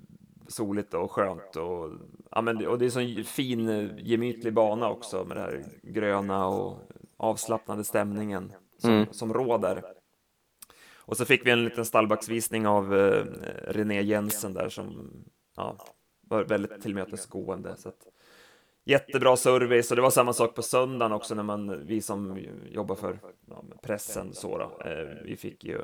soligt 0.47 0.93
och 0.93 1.11
skönt 1.11 1.55
och, 1.55 1.91
ja, 2.31 2.41
men, 2.41 2.67
och 2.67 2.79
det 2.79 2.95
är 2.95 2.99
en 2.99 3.23
fin 3.23 3.91
gemytlig 3.97 4.53
bana 4.53 4.89
också 4.89 5.25
med 5.25 5.37
det 5.37 5.41
här 5.41 5.63
gröna 5.83 6.47
och 6.47 6.79
avslappnade 7.17 7.83
stämningen 7.83 8.53
som, 8.77 8.91
mm. 8.91 9.07
som 9.11 9.33
råder. 9.33 9.83
Och 10.95 11.17
så 11.17 11.25
fick 11.25 11.45
vi 11.45 11.51
en 11.51 11.63
liten 11.63 11.85
stallbacksvisning 11.85 12.67
av 12.67 12.95
eh, 12.95 13.25
René 13.67 14.01
Jensen 14.01 14.53
där 14.53 14.69
som 14.69 15.11
ja, 15.55 15.77
var 16.21 16.43
väldigt 16.43 16.81
tillmötesgående. 16.81 17.75
Så 17.77 17.89
att, 17.89 18.07
jättebra 18.87 19.37
service 19.37 19.91
och 19.91 19.95
det 19.95 20.01
var 20.01 20.09
samma 20.09 20.33
sak 20.33 20.55
på 20.55 20.61
söndagen 20.61 21.11
också 21.11 21.35
när 21.35 21.43
man, 21.43 21.85
vi 21.85 22.01
som 22.01 22.39
jobbar 22.69 22.95
för 22.95 23.19
ja, 23.49 23.63
pressen 23.81 24.33
så 24.33 24.57
då, 24.57 24.89
eh, 24.89 25.07
vi 25.23 25.37
fick 25.37 25.63
ju 25.63 25.81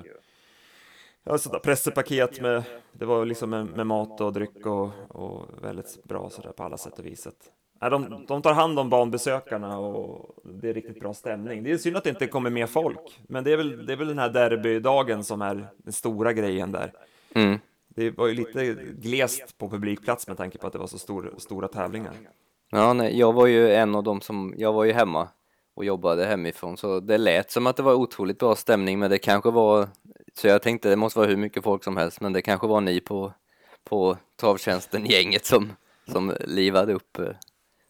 ja, 1.23 1.37
sådär, 1.37 1.59
pressepaket 1.59 2.41
med, 2.41 2.63
det 2.91 3.05
var 3.05 3.25
liksom 3.25 3.49
med, 3.49 3.65
med 3.65 3.87
mat 3.87 4.21
och 4.21 4.33
dryck 4.33 4.65
och, 4.65 4.89
och 5.09 5.45
väldigt 5.61 6.03
bra 6.03 6.29
sådär 6.29 6.51
på 6.51 6.63
alla 6.63 6.77
sätt 6.77 6.99
och 6.99 7.05
vis. 7.05 7.27
Ja, 7.79 7.89
de, 7.89 8.25
de 8.27 8.41
tar 8.41 8.53
hand 8.53 8.79
om 8.79 8.89
banbesökarna 8.89 9.79
och 9.79 10.35
det 10.43 10.69
är 10.69 10.73
riktigt 10.73 10.99
bra 10.99 11.13
stämning. 11.13 11.63
Det 11.63 11.71
är 11.71 11.77
synd 11.77 11.97
att 11.97 12.03
det 12.03 12.09
inte 12.09 12.27
kommer 12.27 12.49
mer 12.49 12.67
folk, 12.67 13.19
men 13.27 13.43
det 13.43 13.51
är 13.51 13.57
väl, 13.57 13.85
det 13.85 13.93
är 13.93 13.97
väl 13.97 14.07
den 14.07 14.19
här 14.19 14.29
derbydagen 14.29 15.23
som 15.23 15.41
är 15.41 15.67
den 15.77 15.93
stora 15.93 16.33
grejen 16.33 16.71
där. 16.71 16.93
Mm. 17.35 17.59
Det 17.95 18.11
var 18.11 18.27
ju 18.27 18.33
lite 18.33 18.73
glest 18.93 19.57
på 19.57 19.69
publikplats 19.69 20.27
med 20.27 20.37
tanke 20.37 20.57
på 20.57 20.67
att 20.67 20.73
det 20.73 20.79
var 20.79 20.87
så 20.87 20.99
stor, 20.99 21.33
stora 21.37 21.67
tävlingar. 21.67 22.13
Ja, 22.71 22.93
nej, 22.93 23.19
jag 23.19 23.33
var 23.33 23.47
ju 23.47 23.73
en 23.73 23.95
av 23.95 24.03
dem 24.03 24.21
som, 24.21 24.53
jag 24.57 24.73
var 24.73 24.83
ju 24.83 24.91
hemma 24.91 25.27
och 25.75 25.85
jobbade 25.85 26.25
hemifrån 26.25 26.77
så 26.77 26.99
det 26.99 27.17
lät 27.17 27.51
som 27.51 27.67
att 27.67 27.77
det 27.77 27.83
var 27.83 27.93
otroligt 27.93 28.39
bra 28.39 28.55
stämning 28.55 28.99
men 28.99 29.09
det 29.09 29.17
kanske 29.17 29.51
var, 29.51 29.87
så 30.37 30.47
jag 30.47 30.61
tänkte 30.61 30.89
det 30.89 30.95
måste 30.95 31.19
vara 31.19 31.29
hur 31.29 31.37
mycket 31.37 31.63
folk 31.63 31.83
som 31.83 31.97
helst 31.97 32.21
men 32.21 32.33
det 32.33 32.41
kanske 32.41 32.67
var 32.67 32.81
ni 32.81 32.99
på, 32.99 33.33
på 33.83 34.17
travtjänsten 34.39 35.05
gänget 35.05 35.45
som, 35.45 35.73
som 36.11 36.33
livade 36.39 36.93
upp 36.93 37.19
eh, 37.19 37.25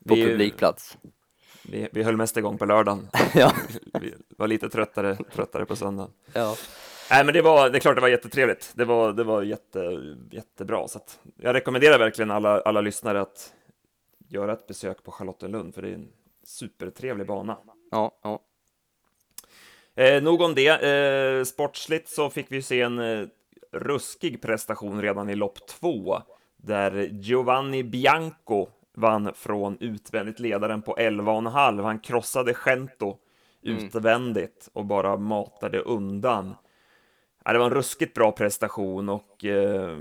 på 0.07 0.15
vi, 0.15 0.25
publikplats. 0.25 0.97
Vi, 1.63 1.89
vi 1.91 2.03
höll 2.03 2.17
mest 2.17 2.37
igång 2.37 2.57
på 2.57 2.65
lördagen. 2.65 3.09
ja. 3.33 3.53
Vi 4.01 4.13
var 4.37 4.47
lite 4.47 4.69
tröttare, 4.69 5.15
tröttare 5.15 5.65
på 5.65 5.75
söndagen. 5.75 6.11
Ja. 6.33 6.55
Nej, 7.09 7.25
men 7.25 7.33
det 7.33 7.41
var, 7.41 7.69
det 7.69 7.77
är 7.77 7.79
klart 7.79 7.95
det 7.95 8.01
var 8.01 8.07
jättetrevligt. 8.07 8.71
Det 8.75 8.85
var, 8.85 9.13
det 9.13 9.23
var 9.23 9.41
jätte, 9.41 9.79
jättebra, 10.31 10.87
så 10.87 10.99
jag 11.35 11.53
rekommenderar 11.53 11.99
verkligen 11.99 12.31
alla, 12.31 12.61
alla 12.61 12.81
lyssnare 12.81 13.21
att 13.21 13.53
göra 14.27 14.53
ett 14.53 14.67
besök 14.67 15.03
på 15.03 15.11
Charlottenlund, 15.11 15.75
för 15.75 15.81
det 15.81 15.89
är 15.89 15.93
en 15.93 16.09
supertrevlig 16.45 17.27
bana. 17.27 17.57
Ja, 17.91 18.19
ja. 18.23 18.39
Eh, 19.95 20.23
nog 20.23 20.41
om 20.41 20.55
det. 20.55 20.67
Eh, 20.67 21.43
sportsligt 21.43 22.09
så 22.09 22.29
fick 22.29 22.51
vi 22.51 22.61
se 22.61 22.81
en 22.81 22.99
eh, 22.99 23.27
ruskig 23.71 24.41
prestation 24.41 25.01
redan 25.01 25.29
i 25.29 25.35
lopp 25.35 25.67
två, 25.67 26.21
där 26.57 27.07
Giovanni 27.11 27.83
Bianco 27.83 28.67
vann 28.95 29.31
från 29.35 29.77
utvändigt 29.79 30.39
ledaren 30.39 30.81
på 30.81 30.95
11,5. 30.95 31.83
Han 31.83 31.99
krossade 31.99 32.53
Gento 32.53 33.17
mm. 33.65 33.77
utvändigt 33.77 34.69
och 34.73 34.85
bara 34.85 35.17
matade 35.17 35.79
undan. 35.79 36.55
Ja, 37.45 37.53
det 37.53 37.59
var 37.59 37.65
en 37.65 37.73
ruskigt 37.73 38.13
bra 38.13 38.31
prestation 38.31 39.09
och 39.09 39.45
eh, 39.45 39.97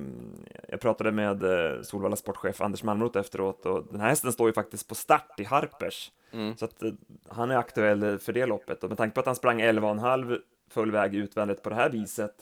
jag 0.69 0.81
pratade 0.81 1.13
med 1.13 1.43
eh, 1.43 1.83
Solvalla 1.83 2.17
sportchef 2.17 2.61
Anders 2.61 2.83
Malmroth 2.83 3.19
efteråt 3.19 3.67
och 3.67 3.87
den 3.91 4.01
här 4.01 4.09
hästen 4.09 4.33
står 4.33 4.49
ju 4.49 4.53
faktiskt 4.53 4.89
på 4.89 4.95
start 4.95 5.41
i 5.41 5.45
Harpers. 5.45 6.13
Mm. 6.33 6.57
Så 6.57 6.65
att 6.65 6.83
eh, 6.83 6.93
han 7.29 7.51
är 7.51 7.57
aktuell 7.57 8.19
för 8.19 8.33
det 8.33 8.47
loppet 8.47 8.85
och 8.85 8.91
med 8.91 8.99
tanke 8.99 9.15
på 9.15 9.21
att 9.21 9.27
han 9.27 9.37
sprang 9.37 9.63
11,5 9.63 10.39
full 10.71 10.91
väg 10.91 11.15
utvändigt 11.15 11.63
på 11.63 11.71
det 11.71 11.77
här 11.77 11.91
viset 11.91 12.35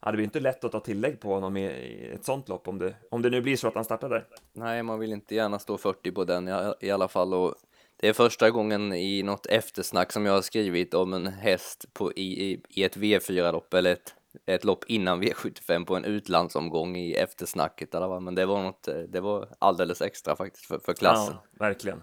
hade 0.00 0.16
vi 0.18 0.24
inte 0.24 0.40
lätt 0.40 0.64
att 0.64 0.72
ta 0.72 0.80
tillägg 0.80 1.20
på 1.20 1.34
honom 1.34 1.56
i, 1.56 2.10
ett 2.14 2.24
sånt 2.24 2.48
lopp 2.48 2.68
om 2.68 2.78
det, 2.78 2.94
om 3.10 3.22
det 3.22 3.30
nu 3.30 3.40
blir 3.40 3.56
så 3.56 3.68
att 3.68 3.74
han 3.74 3.84
startar 3.84 4.08
där. 4.08 4.24
Nej, 4.52 4.82
man 4.82 4.98
vill 4.98 5.12
inte 5.12 5.34
gärna 5.34 5.58
stå 5.58 5.78
40 5.78 6.12
på 6.12 6.24
den 6.24 6.48
i, 6.80 6.90
alla 6.90 7.08
fall 7.08 7.34
och 7.34 7.54
det 7.96 8.08
är 8.08 8.12
första 8.12 8.50
gången 8.50 8.92
i 8.92 9.22
något 9.22 9.46
eftersnack 9.46 10.12
som 10.12 10.26
jag 10.26 10.32
har 10.32 10.42
skrivit 10.42 10.94
om 10.94 11.14
en 11.14 11.26
häst 11.26 11.86
på, 11.92 12.12
i, 12.12 12.60
i 12.68 12.84
ett 12.84 12.96
V4-lopp 12.96 13.74
eller 13.74 13.92
ett 13.92 14.14
ett 14.46 14.64
lopp 14.64 14.84
innan 14.86 15.22
V75 15.22 15.84
på 15.84 15.96
en 15.96 16.04
utlandsomgång 16.04 16.96
i 16.96 17.14
eftersnacket. 17.14 17.94
Eller 17.94 18.20
Men 18.20 18.34
det 18.34 18.46
var, 18.46 18.62
något, 18.62 18.88
eh, 18.88 18.94
det 18.94 19.20
var 19.20 19.48
alldeles 19.58 20.02
extra 20.02 20.36
faktiskt 20.36 20.66
för, 20.66 20.78
för 20.78 20.94
klassen. 20.94 21.34
Ja, 21.34 21.64
verkligen. 21.66 22.02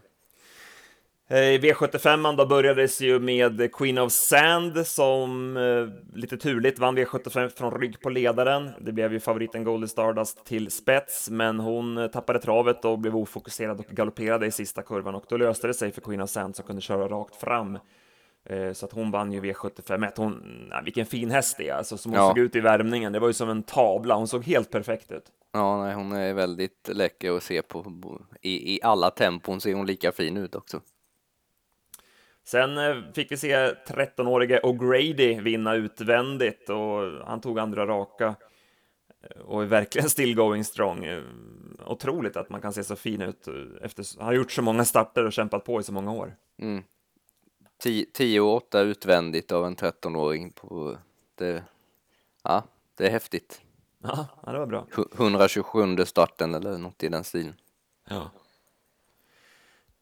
Eh, 1.34 1.54
I 1.54 1.58
V75 1.58 2.38
då 2.38 2.46
börjades 2.46 3.02
ju 3.02 3.20
med 3.20 3.74
Queen 3.74 3.98
of 3.98 4.12
Sand 4.12 4.88
som 4.88 5.58
eh, 5.58 6.16
lite 6.18 6.38
turligt 6.38 6.80
vann 6.80 6.98
V75 6.98 7.50
från 7.50 7.82
rygg 7.82 8.02
på 8.02 8.10
ledaren. 8.10 8.70
Det 8.82 8.92
blev 8.92 9.14
ju 9.14 9.20
favoriten 9.20 9.64
Golden 9.64 9.90
Stardust 9.90 10.46
till 10.46 10.72
spets, 10.72 11.30
men 11.30 11.60
hon 11.60 11.98
eh, 11.98 12.08
tappade 12.08 12.40
travet 12.40 12.86
och 12.86 13.00
blev 13.00 13.16
ofokuserad 13.16 13.80
och 13.80 13.86
galopperade 13.86 14.46
i 14.46 14.52
sista 14.52 14.82
kurvan 14.82 15.16
och 15.16 15.26
då 15.30 15.38
löste 15.38 15.68
det 15.68 15.74
sig 15.74 15.92
för 15.92 16.02
Queen 16.02 16.22
of 16.22 16.30
Sand 16.30 16.56
som 16.56 16.66
kunde 16.66 16.82
köra 16.82 17.08
rakt 17.08 17.36
fram 17.36 17.78
så 18.74 18.86
att 18.86 18.92
hon 18.92 19.12
vann 19.12 19.32
ju 19.32 19.42
V75 19.42 20.08
1. 20.08 20.18
Hon, 20.18 20.68
nej, 20.70 20.82
vilken 20.84 21.06
fin 21.06 21.32
häst 21.32 21.58
det 21.58 21.70
är, 21.70 21.74
alltså, 21.74 21.98
som 21.98 22.12
hon 22.12 22.22
ja. 22.22 22.28
såg 22.28 22.38
ut 22.38 22.56
i 22.56 22.60
värmningen. 22.60 23.14
Det 23.14 23.20
var 23.20 23.28
ju 23.28 23.34
som 23.34 23.50
en 23.50 23.64
tavla, 23.64 24.16
hon 24.16 24.28
såg 24.28 24.44
helt 24.44 24.72
perfekt 24.72 25.12
ut. 25.12 25.32
Ja, 25.52 25.84
nej, 25.84 25.96
hon 25.96 26.12
är 26.12 26.34
väldigt 26.34 26.90
läcker 26.94 27.38
att 27.38 27.44
se 27.44 27.62
på. 27.62 27.86
I, 28.42 28.76
I 28.76 28.80
alla 28.84 29.10
tempon 29.10 29.62
ser 29.62 29.74
hon 29.74 29.86
lika 29.86 30.12
fin 30.12 30.38
ut 30.38 30.56
också. 30.56 30.82
Sen 32.46 32.78
eh, 32.78 32.96
fick 33.14 33.32
vi 33.32 33.38
se 33.38 33.56
13-årige 33.88 34.60
O'Grady 34.60 35.42
vinna 35.42 35.76
utvändigt 35.76 36.70
och 36.70 37.26
han 37.26 37.42
tog 37.42 37.60
andra 37.60 37.86
raka 37.88 38.36
eh, 39.22 39.42
och 39.42 39.62
är 39.64 39.68
verkligen 39.68 40.10
still 40.10 40.36
going 40.36 40.64
strong. 40.64 41.22
Otroligt 41.86 42.38
att 42.38 42.50
man 42.50 42.62
kan 42.62 42.74
se 42.74 42.84
så 42.84 42.96
fin 42.96 43.22
ut 43.22 43.48
efter, 43.82 44.06
han 44.18 44.26
har 44.26 44.34
gjort 44.34 44.52
så 44.52 44.62
många 44.62 44.86
starter 44.86 45.26
och 45.26 45.34
kämpat 45.34 45.66
på 45.66 45.80
i 45.80 45.84
så 45.84 45.94
många 45.94 46.12
år. 46.12 46.36
Mm. 46.62 46.84
10 48.14 48.40
och 48.40 48.56
8 48.56 48.82
utvändigt 48.82 49.52
av 49.52 49.66
en 49.66 49.76
13-åring 49.76 50.52
på 50.52 50.98
det, 51.36 51.64
ja, 52.44 52.64
det 52.98 53.08
är 53.08 53.12
häftigt. 53.12 53.62
Ja, 54.04 54.28
det 54.46 54.60
var 54.60 54.66
bra. 54.66 54.88
127 55.16 56.06
starten 56.06 56.56
eller 56.56 56.78
något 56.78 57.04
i 57.04 57.10
den 57.10 57.24
stilen. 57.24 57.54
Ja. 58.10 58.32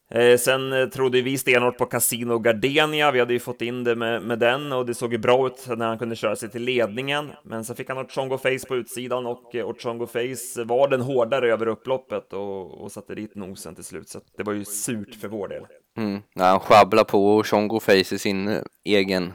Eh, 0.09 0.37
sen 0.37 0.73
eh, 0.73 0.87
trodde 0.87 1.21
vi 1.21 1.37
stenhårt 1.37 1.77
på 1.77 1.85
Casino 1.85 2.39
Gardenia, 2.39 3.11
vi 3.11 3.19
hade 3.19 3.33
ju 3.33 3.39
fått 3.39 3.61
in 3.61 3.83
det 3.83 3.95
med, 3.95 4.21
med 4.21 4.39
den 4.39 4.71
och 4.71 4.85
det 4.85 4.93
såg 4.93 5.11
ju 5.13 5.17
bra 5.17 5.47
ut 5.47 5.67
när 5.67 5.87
han 5.87 5.97
kunde 5.97 6.15
köra 6.15 6.35
sig 6.35 6.49
till 6.49 6.63
ledningen. 6.63 7.31
Men 7.43 7.65
så 7.65 7.75
fick 7.75 7.89
han 7.89 7.97
Ochongo 7.97 8.37
Face 8.37 8.67
på 8.67 8.75
utsidan 8.75 9.25
och 9.25 9.55
eh, 9.55 9.69
Ochongo 9.69 10.05
Face 10.05 10.63
var 10.63 10.87
den 10.87 11.01
hårdare 11.01 11.53
över 11.53 11.67
upploppet 11.67 12.33
och, 12.33 12.81
och 12.81 12.91
satte 12.91 13.15
dit 13.15 13.35
nosen 13.35 13.75
till 13.75 13.83
slut. 13.83 14.09
Så 14.09 14.19
det 14.37 14.43
var 14.43 14.53
ju 14.53 14.65
surt 14.65 15.15
för 15.15 15.27
vår 15.27 15.47
del. 15.47 15.65
Mm. 15.97 16.21
Ja, 16.33 16.43
han 16.45 16.59
sjabblar 16.59 17.03
på 17.03 17.37
Ochongo 17.37 17.79
Face 17.79 18.15
i 18.15 18.19
sin 18.19 18.63
egen, 18.83 19.33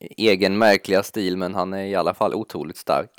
egen 0.00 0.58
märkliga 0.58 1.02
stil, 1.02 1.36
men 1.36 1.54
han 1.54 1.72
är 1.72 1.84
i 1.84 1.94
alla 1.94 2.14
fall 2.14 2.34
otroligt 2.34 2.76
stark. 2.76 3.10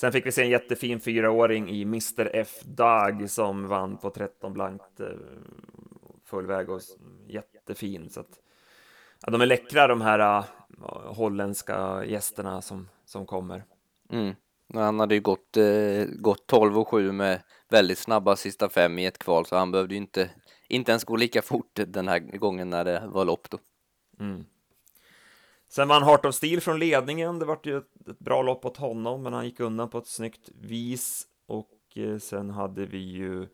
Sen 0.00 0.12
fick 0.12 0.26
vi 0.26 0.32
se 0.32 0.42
en 0.42 0.50
jättefin 0.50 1.00
fyraåring 1.00 1.70
i 1.70 1.82
Mr 1.82 2.30
F 2.34 2.60
Dag 2.64 3.30
som 3.30 3.68
vann 3.68 3.96
på 3.96 4.10
13 4.10 4.52
blankt 4.52 5.00
eh, 5.00 5.06
full 6.24 6.46
väg 6.46 6.70
och 6.70 6.80
jättefin. 7.28 8.10
Så 8.10 8.20
att, 8.20 8.40
ja, 9.22 9.30
de 9.30 9.40
är 9.40 9.46
läckra 9.46 9.86
de 9.86 10.00
här 10.00 10.38
uh, 10.38 10.44
holländska 11.14 12.04
gästerna 12.04 12.62
som, 12.62 12.88
som 13.04 13.26
kommer. 13.26 13.64
Mm. 14.12 14.34
Han 14.74 15.00
hade 15.00 15.14
ju 15.14 15.20
gått, 15.20 15.56
eh, 15.56 16.04
gått 16.04 16.46
12 16.46 16.78
och 16.78 16.88
7 16.88 17.12
med 17.12 17.42
väldigt 17.68 17.98
snabba 17.98 18.36
sista 18.36 18.68
fem 18.68 18.98
i 18.98 19.06
ett 19.06 19.18
kval 19.18 19.46
så 19.46 19.56
han 19.56 19.72
behövde 19.72 19.94
ju 19.94 20.00
inte, 20.00 20.30
inte 20.70 20.92
ens 20.92 21.04
gå 21.04 21.16
lika 21.16 21.42
fort 21.42 21.80
den 21.86 22.08
här 22.08 22.18
gången 22.18 22.70
när 22.70 22.84
det 22.84 23.02
var 23.06 23.24
lopp 23.24 23.50
då. 23.50 23.58
Mm. 24.20 24.44
Sen 25.68 25.88
vann 25.88 26.02
Heart 26.02 26.24
of 26.24 26.34
Steel 26.34 26.60
från 26.60 26.78
ledningen. 26.78 27.38
Det 27.38 27.44
vart 27.44 27.66
ju 27.66 27.78
ett, 27.78 28.08
ett, 28.08 28.18
bra 28.18 28.42
lopp 28.42 28.64
åt 28.64 28.76
honom, 28.76 29.22
men 29.22 29.32
han 29.32 29.44
gick 29.44 29.60
undan 29.60 29.90
på 29.90 29.98
ett 29.98 30.06
snyggt 30.06 30.48
vis. 30.60 31.26
Och 31.46 31.70
eh, 31.94 32.18
sen 32.18 32.50
hade 32.50 32.86
vi 32.86 32.98
ju 32.98 33.46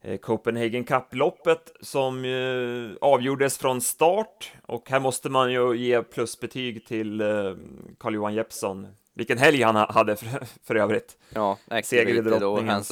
eh, 0.00 0.18
Copenhagen 0.18 0.84
Cup-loppet 0.84 1.72
som 1.80 2.24
eh, 2.24 2.96
avgjordes 3.00 3.58
från 3.58 3.80
start. 3.80 4.52
Och 4.66 4.90
här 4.90 5.00
måste 5.00 5.30
man 5.30 5.52
ju 5.52 5.76
ge 5.76 6.02
plusbetyg 6.02 6.86
till 6.86 7.20
eh, 7.20 7.54
Carl-Johan 7.98 8.34
Jeppsson. 8.34 8.86
Vilken 9.14 9.38
helg 9.38 9.62
han 9.62 9.76
hade 9.76 10.16
för, 10.16 10.46
för 10.64 10.74
övrigt. 10.74 11.18
Ja, 11.34 11.58
Seger 11.84 12.14
i 12.14 12.20
drottningen. 12.20 12.82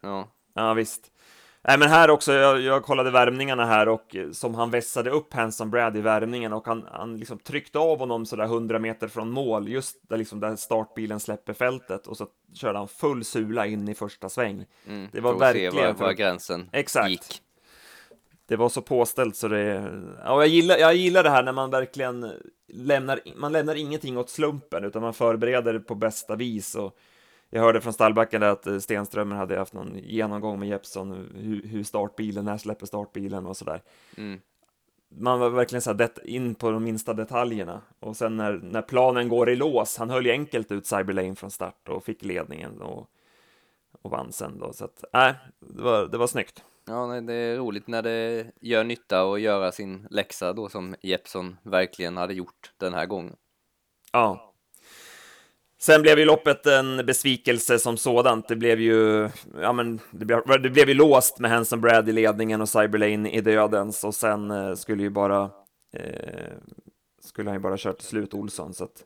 Ja. 0.00 0.28
ja, 0.54 0.74
visst. 0.74 1.10
Nej, 1.68 1.78
men 1.78 1.88
här 1.88 2.10
också, 2.10 2.32
jag, 2.32 2.60
jag 2.60 2.82
kollade 2.82 3.10
värmningarna 3.10 3.64
här 3.64 3.88
och 3.88 4.16
eh, 4.16 4.30
som 4.30 4.54
han 4.54 4.70
vässade 4.70 5.10
upp 5.10 5.34
Hanson 5.34 5.70
Brad 5.70 5.96
i 5.96 6.00
värmningen 6.00 6.52
och 6.52 6.66
han, 6.66 6.84
han 6.92 7.16
liksom 7.16 7.38
tryckte 7.38 7.78
av 7.78 7.98
honom 7.98 8.26
sådär 8.26 8.44
100 8.44 8.78
meter 8.78 9.08
från 9.08 9.30
mål, 9.30 9.68
just 9.68 9.96
där, 10.08 10.16
liksom 10.16 10.40
där 10.40 10.56
startbilen 10.56 11.20
släpper 11.20 11.52
fältet 11.52 12.06
och 12.06 12.16
så 12.16 12.26
körde 12.54 12.78
han 12.78 12.88
full 12.88 13.24
sula 13.24 13.66
in 13.66 13.88
i 13.88 13.94
första 13.94 14.28
sväng. 14.28 14.64
Mm, 14.86 15.08
det 15.12 15.20
var 15.20 15.38
verkligen... 15.38 15.72
Se 15.72 15.86
var, 15.86 15.92
var 15.92 16.12
gränsen 16.12 16.70
Exakt. 16.72 17.10
gick. 17.10 17.42
Det 18.46 18.56
var 18.56 18.68
så 18.68 18.82
påställt 18.82 19.36
så 19.36 19.48
det... 19.48 19.92
Ja, 20.24 20.40
jag 20.40 20.48
gillar, 20.48 20.76
jag 20.76 20.94
gillar 20.94 21.22
det 21.22 21.30
här 21.30 21.42
när 21.42 21.52
man 21.52 21.70
verkligen 21.70 22.32
lämnar, 22.68 23.20
man 23.36 23.52
lämnar 23.52 23.74
ingenting 23.74 24.18
åt 24.18 24.30
slumpen 24.30 24.84
utan 24.84 25.02
man 25.02 25.14
förbereder 25.14 25.78
på 25.78 25.94
bästa 25.94 26.36
vis 26.36 26.74
och 26.74 26.96
jag 27.50 27.60
hörde 27.62 27.80
från 27.80 27.92
stallbacken 27.92 28.42
att 28.42 28.66
eh, 28.66 28.78
Stenströmer 28.78 29.36
hade 29.36 29.58
haft 29.58 29.72
någon 29.72 29.98
genomgång 29.98 30.60
med 30.60 30.68
Jeppson, 30.68 31.12
hur, 31.34 31.62
hur 31.68 31.82
startbilen, 31.82 32.44
när 32.44 32.58
släpper 32.58 32.86
startbilen 32.86 33.46
och 33.46 33.56
sådär. 33.56 33.82
Mm. 34.16 34.40
Man 35.08 35.40
var 35.40 35.50
verkligen 35.50 35.82
så 35.82 35.94
här 35.94 36.28
in 36.28 36.54
på 36.54 36.70
de 36.70 36.84
minsta 36.84 37.14
detaljerna. 37.14 37.80
Och 38.00 38.16
sen 38.16 38.36
när, 38.36 38.52
när 38.52 38.82
planen 38.82 39.28
går 39.28 39.50
i 39.50 39.56
lås, 39.56 39.96
han 39.96 40.10
höll 40.10 40.26
ju 40.26 40.32
enkelt 40.32 40.72
ut 40.72 40.86
Cyberlane 40.86 41.34
från 41.34 41.50
start 41.50 41.88
och 41.88 42.04
fick 42.04 42.24
ledningen 42.24 42.82
och, 42.82 43.10
och 44.02 44.10
vann 44.10 44.32
sen 44.32 44.58
då. 44.58 44.72
Så 44.72 44.84
att, 44.84 45.04
nej, 45.12 45.30
äh, 45.30 45.36
det, 45.60 45.82
var, 45.82 46.06
det 46.06 46.18
var 46.18 46.26
snyggt. 46.26 46.64
Ja, 46.86 47.06
nej, 47.06 47.22
det 47.22 47.34
är 47.34 47.56
roligt 47.56 47.86
när 47.86 48.02
det 48.02 48.46
gör 48.60 48.84
nytta 48.84 49.24
och 49.24 49.40
göra 49.40 49.72
sin 49.72 50.06
läxa 50.10 50.52
då 50.52 50.68
som 50.68 50.94
Jeppson 51.00 51.56
verkligen 51.62 52.16
hade 52.16 52.34
gjort 52.34 52.72
den 52.76 52.94
här 52.94 53.06
gången. 53.06 53.36
Ja, 54.12 54.47
Sen 55.80 56.02
blev 56.02 56.18
ju 56.18 56.24
loppet 56.24 56.66
en 56.66 57.06
besvikelse 57.06 57.78
som 57.78 57.96
sådant. 57.96 58.48
Det 58.48 58.56
blev 58.56 58.80
ju, 58.80 59.28
ja 59.60 59.72
men, 59.72 60.00
det 60.10 60.24
blev, 60.24 60.42
det 60.62 60.70
blev 60.70 60.88
ju 60.88 60.94
låst 60.94 61.38
med 61.38 61.50
Hanson 61.50 61.80
Brad 61.80 62.08
i 62.08 62.12
ledningen 62.12 62.60
och 62.60 62.68
Cyberlane 62.68 63.30
i 63.30 63.40
dödens 63.40 64.04
och 64.04 64.14
sen 64.14 64.50
eh, 64.50 64.74
skulle 64.74 65.02
ju 65.02 65.10
bara, 65.10 65.50
eh, 65.92 66.52
skulle 67.20 67.50
han 67.50 67.56
ju 67.56 67.60
bara 67.60 67.76
kört 67.76 67.98
till 67.98 68.06
slut 68.06 68.34
Olsson 68.34 68.74
så 68.74 68.84
att 68.84 69.04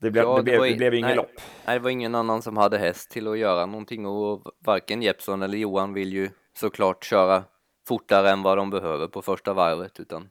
det 0.00 0.10
blev, 0.10 0.24
ja, 0.24 0.36
det, 0.36 0.42
blev, 0.42 0.60
det, 0.62 0.76
blev 0.76 0.94
inget 0.94 1.08
nej, 1.08 1.16
lopp. 1.16 1.40
Nej, 1.66 1.78
det 1.78 1.82
var 1.82 1.90
ingen 1.90 2.14
annan 2.14 2.42
som 2.42 2.56
hade 2.56 2.78
häst 2.78 3.10
till 3.10 3.28
att 3.28 3.38
göra 3.38 3.66
någonting 3.66 4.06
och 4.06 4.42
varken 4.58 5.02
Jeppson 5.02 5.42
eller 5.42 5.58
Johan 5.58 5.94
vill 5.94 6.12
ju 6.12 6.30
såklart 6.58 7.04
köra 7.04 7.44
fortare 7.86 8.30
än 8.30 8.42
vad 8.42 8.58
de 8.58 8.70
behöver 8.70 9.08
på 9.08 9.22
första 9.22 9.52
varvet 9.52 10.00
utan 10.00 10.28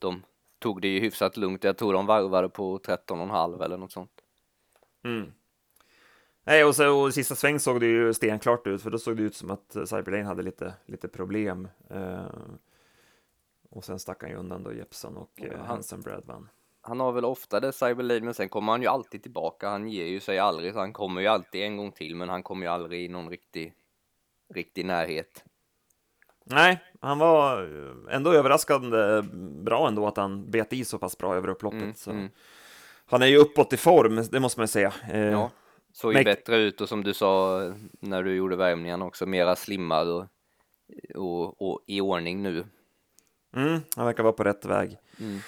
de 0.00 0.22
tog 0.58 0.80
det 0.82 0.88
ju 0.88 1.00
hyfsat 1.00 1.36
lugnt. 1.36 1.64
Jag 1.64 1.76
tror 1.76 1.92
de 1.92 2.06
varvade 2.06 2.48
på 2.48 2.78
13,5 2.78 3.64
eller 3.64 3.76
något 3.76 3.92
sånt. 3.92 4.21
Mm. 5.04 5.32
Nej, 6.44 6.64
och, 6.64 6.76
så, 6.76 7.00
och 7.00 7.14
sista 7.14 7.34
sväng 7.34 7.60
såg 7.60 7.80
det 7.80 7.86
ju 7.86 8.14
stenklart 8.14 8.66
ut, 8.66 8.82
för 8.82 8.90
då 8.90 8.98
såg 8.98 9.16
det 9.16 9.22
ut 9.22 9.34
som 9.34 9.50
att 9.50 9.72
Cyberlane 9.72 10.24
hade 10.24 10.42
lite, 10.42 10.74
lite 10.86 11.08
problem. 11.08 11.68
Eh, 11.90 12.26
och 13.70 13.84
sen 13.84 13.98
stack 13.98 14.22
han 14.22 14.30
ju 14.30 14.36
undan 14.36 14.62
då 14.62 14.72
Jeppson 14.72 15.16
och 15.16 15.32
ja, 15.34 15.46
eh, 15.46 15.64
Hansen 15.64 16.00
Brad 16.00 16.24
vann. 16.26 16.48
Han 16.80 17.00
har 17.00 17.12
väl 17.12 17.24
ofta 17.24 17.60
det 17.60 17.72
Cyberlane, 17.72 18.20
men 18.20 18.34
sen 18.34 18.48
kommer 18.48 18.72
han 18.72 18.82
ju 18.82 18.88
alltid 18.88 19.22
tillbaka. 19.22 19.68
Han 19.68 19.88
ger 19.88 20.06
ju 20.06 20.20
sig 20.20 20.38
aldrig, 20.38 20.72
så 20.72 20.78
han 20.78 20.92
kommer 20.92 21.20
ju 21.20 21.26
alltid 21.26 21.62
en 21.62 21.76
gång 21.76 21.92
till, 21.92 22.16
men 22.16 22.28
han 22.28 22.42
kommer 22.42 22.66
ju 22.66 22.72
aldrig 22.72 23.04
i 23.04 23.08
någon 23.08 23.30
riktig, 23.30 23.74
riktig 24.54 24.86
närhet. 24.86 25.44
Nej, 26.44 26.80
han 27.00 27.18
var 27.18 27.62
ändå 28.10 28.32
överraskande 28.32 29.22
bra 29.62 29.88
ändå 29.88 30.06
att 30.06 30.16
han 30.16 30.50
bet 30.50 30.72
i 30.72 30.84
så 30.84 30.98
pass 30.98 31.18
bra 31.18 31.34
över 31.34 31.48
upploppet. 31.48 31.82
Mm, 31.82 31.94
så. 31.94 32.10
Mm. 32.10 32.28
Han 33.12 33.22
är 33.22 33.26
ju 33.26 33.36
uppåt 33.36 33.72
i 33.72 33.76
form, 33.76 34.24
det 34.30 34.40
måste 34.40 34.60
man 34.60 34.68
säga. 34.68 34.92
Eh, 35.12 35.20
ja, 35.20 35.50
såg 35.92 36.12
ju 36.12 36.14
men... 36.14 36.24
bättre 36.24 36.56
ut 36.56 36.80
och 36.80 36.88
som 36.88 37.04
du 37.04 37.14
sa 37.14 37.60
när 38.00 38.22
du 38.22 38.34
gjorde 38.34 38.56
värmningen 38.56 39.02
också, 39.02 39.26
mera 39.26 39.56
slimmad 39.56 40.08
och, 40.08 40.26
och, 41.14 41.62
och 41.62 41.80
i 41.86 42.00
ordning 42.00 42.42
nu. 42.42 42.64
Mm, 43.56 43.80
han 43.96 44.06
verkar 44.06 44.22
vara 44.22 44.32
på 44.32 44.44
rätt 44.44 44.64
väg. 44.64 44.96
Mm. 45.20 45.40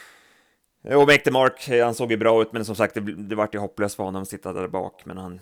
Och 1.01 1.07
Make 1.07 1.19
the 1.19 1.31
Mark, 1.31 1.69
han 1.69 1.95
såg 1.95 2.11
ju 2.11 2.17
bra 2.17 2.43
ut, 2.43 2.53
men 2.53 2.65
som 2.65 2.75
sagt, 2.75 2.95
det, 2.95 3.01
det 3.01 3.37
vart 3.37 3.55
ju 3.55 3.59
hopplöst 3.59 3.97
för 3.97 4.05
honom 4.05 4.23
att 4.23 4.29
sitta 4.29 4.53
där 4.53 4.69
bak, 4.69 5.05
men 5.05 5.19
han... 5.19 5.41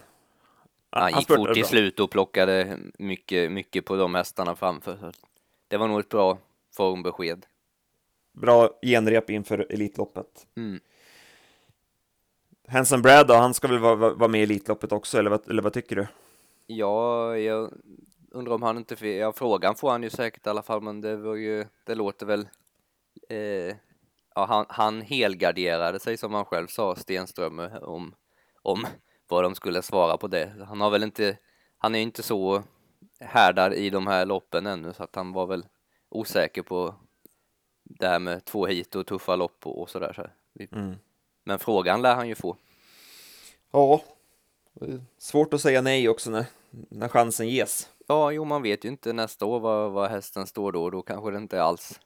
Han, 0.90 1.02
han 1.02 1.20
gick 1.20 1.28
fort 1.28 1.56
i 1.56 1.64
slut 1.64 2.00
och 2.00 2.10
plockade 2.10 2.78
mycket, 2.98 3.52
mycket 3.52 3.84
på 3.84 3.96
de 3.96 4.14
hästarna 4.14 4.56
framför. 4.56 5.12
Det 5.68 5.76
var 5.76 5.88
nog 5.88 6.00
ett 6.00 6.08
bra 6.08 6.38
formbesked. 6.76 7.46
Bra 8.32 8.70
genrep 8.82 9.30
inför 9.30 9.66
Elitloppet. 9.70 10.46
Mm. 10.56 10.80
Hanson 12.68 13.02
Brad 13.02 13.26
då, 13.26 13.34
han 13.34 13.54
ska 13.54 13.68
väl 13.68 13.78
vara, 13.78 13.94
vara 13.94 14.28
med 14.28 14.40
i 14.40 14.42
Elitloppet 14.42 14.92
också, 14.92 15.18
eller 15.18 15.30
vad, 15.30 15.50
eller 15.50 15.62
vad 15.62 15.72
tycker 15.72 15.96
du? 15.96 16.06
Ja, 16.66 17.36
jag 17.36 17.72
undrar 18.30 18.54
om 18.54 18.62
han 18.62 18.76
inte, 18.76 19.08
ja 19.08 19.32
frågan 19.32 19.74
får 19.74 19.90
han 19.90 20.02
ju 20.02 20.10
säkert 20.10 20.46
i 20.46 20.50
alla 20.50 20.62
fall, 20.62 20.80
men 20.80 21.00
det 21.00 21.16
var 21.16 21.34
ju, 21.34 21.66
det 21.84 21.94
låter 21.94 22.26
väl, 22.26 22.48
eh, 23.28 23.76
ja 24.34 24.44
han, 24.44 24.66
han 24.68 25.00
helgarderade 25.00 26.00
sig 26.00 26.16
som 26.16 26.34
han 26.34 26.44
själv 26.44 26.66
sa, 26.66 26.96
Stenströmer, 26.96 27.84
om, 27.84 28.14
om 28.62 28.86
vad 29.28 29.44
de 29.44 29.54
skulle 29.54 29.82
svara 29.82 30.16
på 30.16 30.26
det. 30.26 30.52
Han 30.68 30.80
har 30.80 30.90
väl 30.90 31.02
inte, 31.02 31.38
han 31.78 31.94
är 31.94 32.00
inte 32.00 32.22
så 32.22 32.62
härdad 33.20 33.74
i 33.74 33.90
de 33.90 34.06
här 34.06 34.26
loppen 34.26 34.66
ännu, 34.66 34.92
så 34.92 35.02
att 35.02 35.16
han 35.16 35.32
var 35.32 35.46
väl 35.46 35.66
osäker 36.08 36.62
på 36.62 36.94
det 37.84 38.08
här 38.08 38.18
med 38.18 38.44
två 38.44 38.66
hit 38.66 38.94
och 38.94 39.06
tuffa 39.06 39.36
lopp 39.36 39.66
och, 39.66 39.82
och 39.82 39.90
sådär. 39.90 40.12
Så. 40.12 40.26
Mm. 40.76 40.94
Men 41.44 41.58
frågan 41.58 42.02
lär 42.02 42.14
han 42.14 42.28
ju 42.28 42.34
få. 42.34 42.56
Ja, 43.70 44.02
svårt 45.18 45.54
att 45.54 45.60
säga 45.60 45.82
nej 45.82 46.08
också 46.08 46.30
när, 46.30 46.44
när 46.70 47.08
chansen 47.08 47.48
ges. 47.48 47.88
Ja, 48.06 48.32
jo, 48.32 48.44
man 48.44 48.62
vet 48.62 48.84
ju 48.84 48.88
inte 48.88 49.12
nästa 49.12 49.44
år 49.46 49.60
vad, 49.60 49.92
vad 49.92 50.10
hästen 50.10 50.46
står 50.46 50.72
då. 50.72 50.90
Då 50.90 51.02
kanske 51.02 51.30
det 51.30 51.38
inte 51.38 51.62
alls 51.62 52.00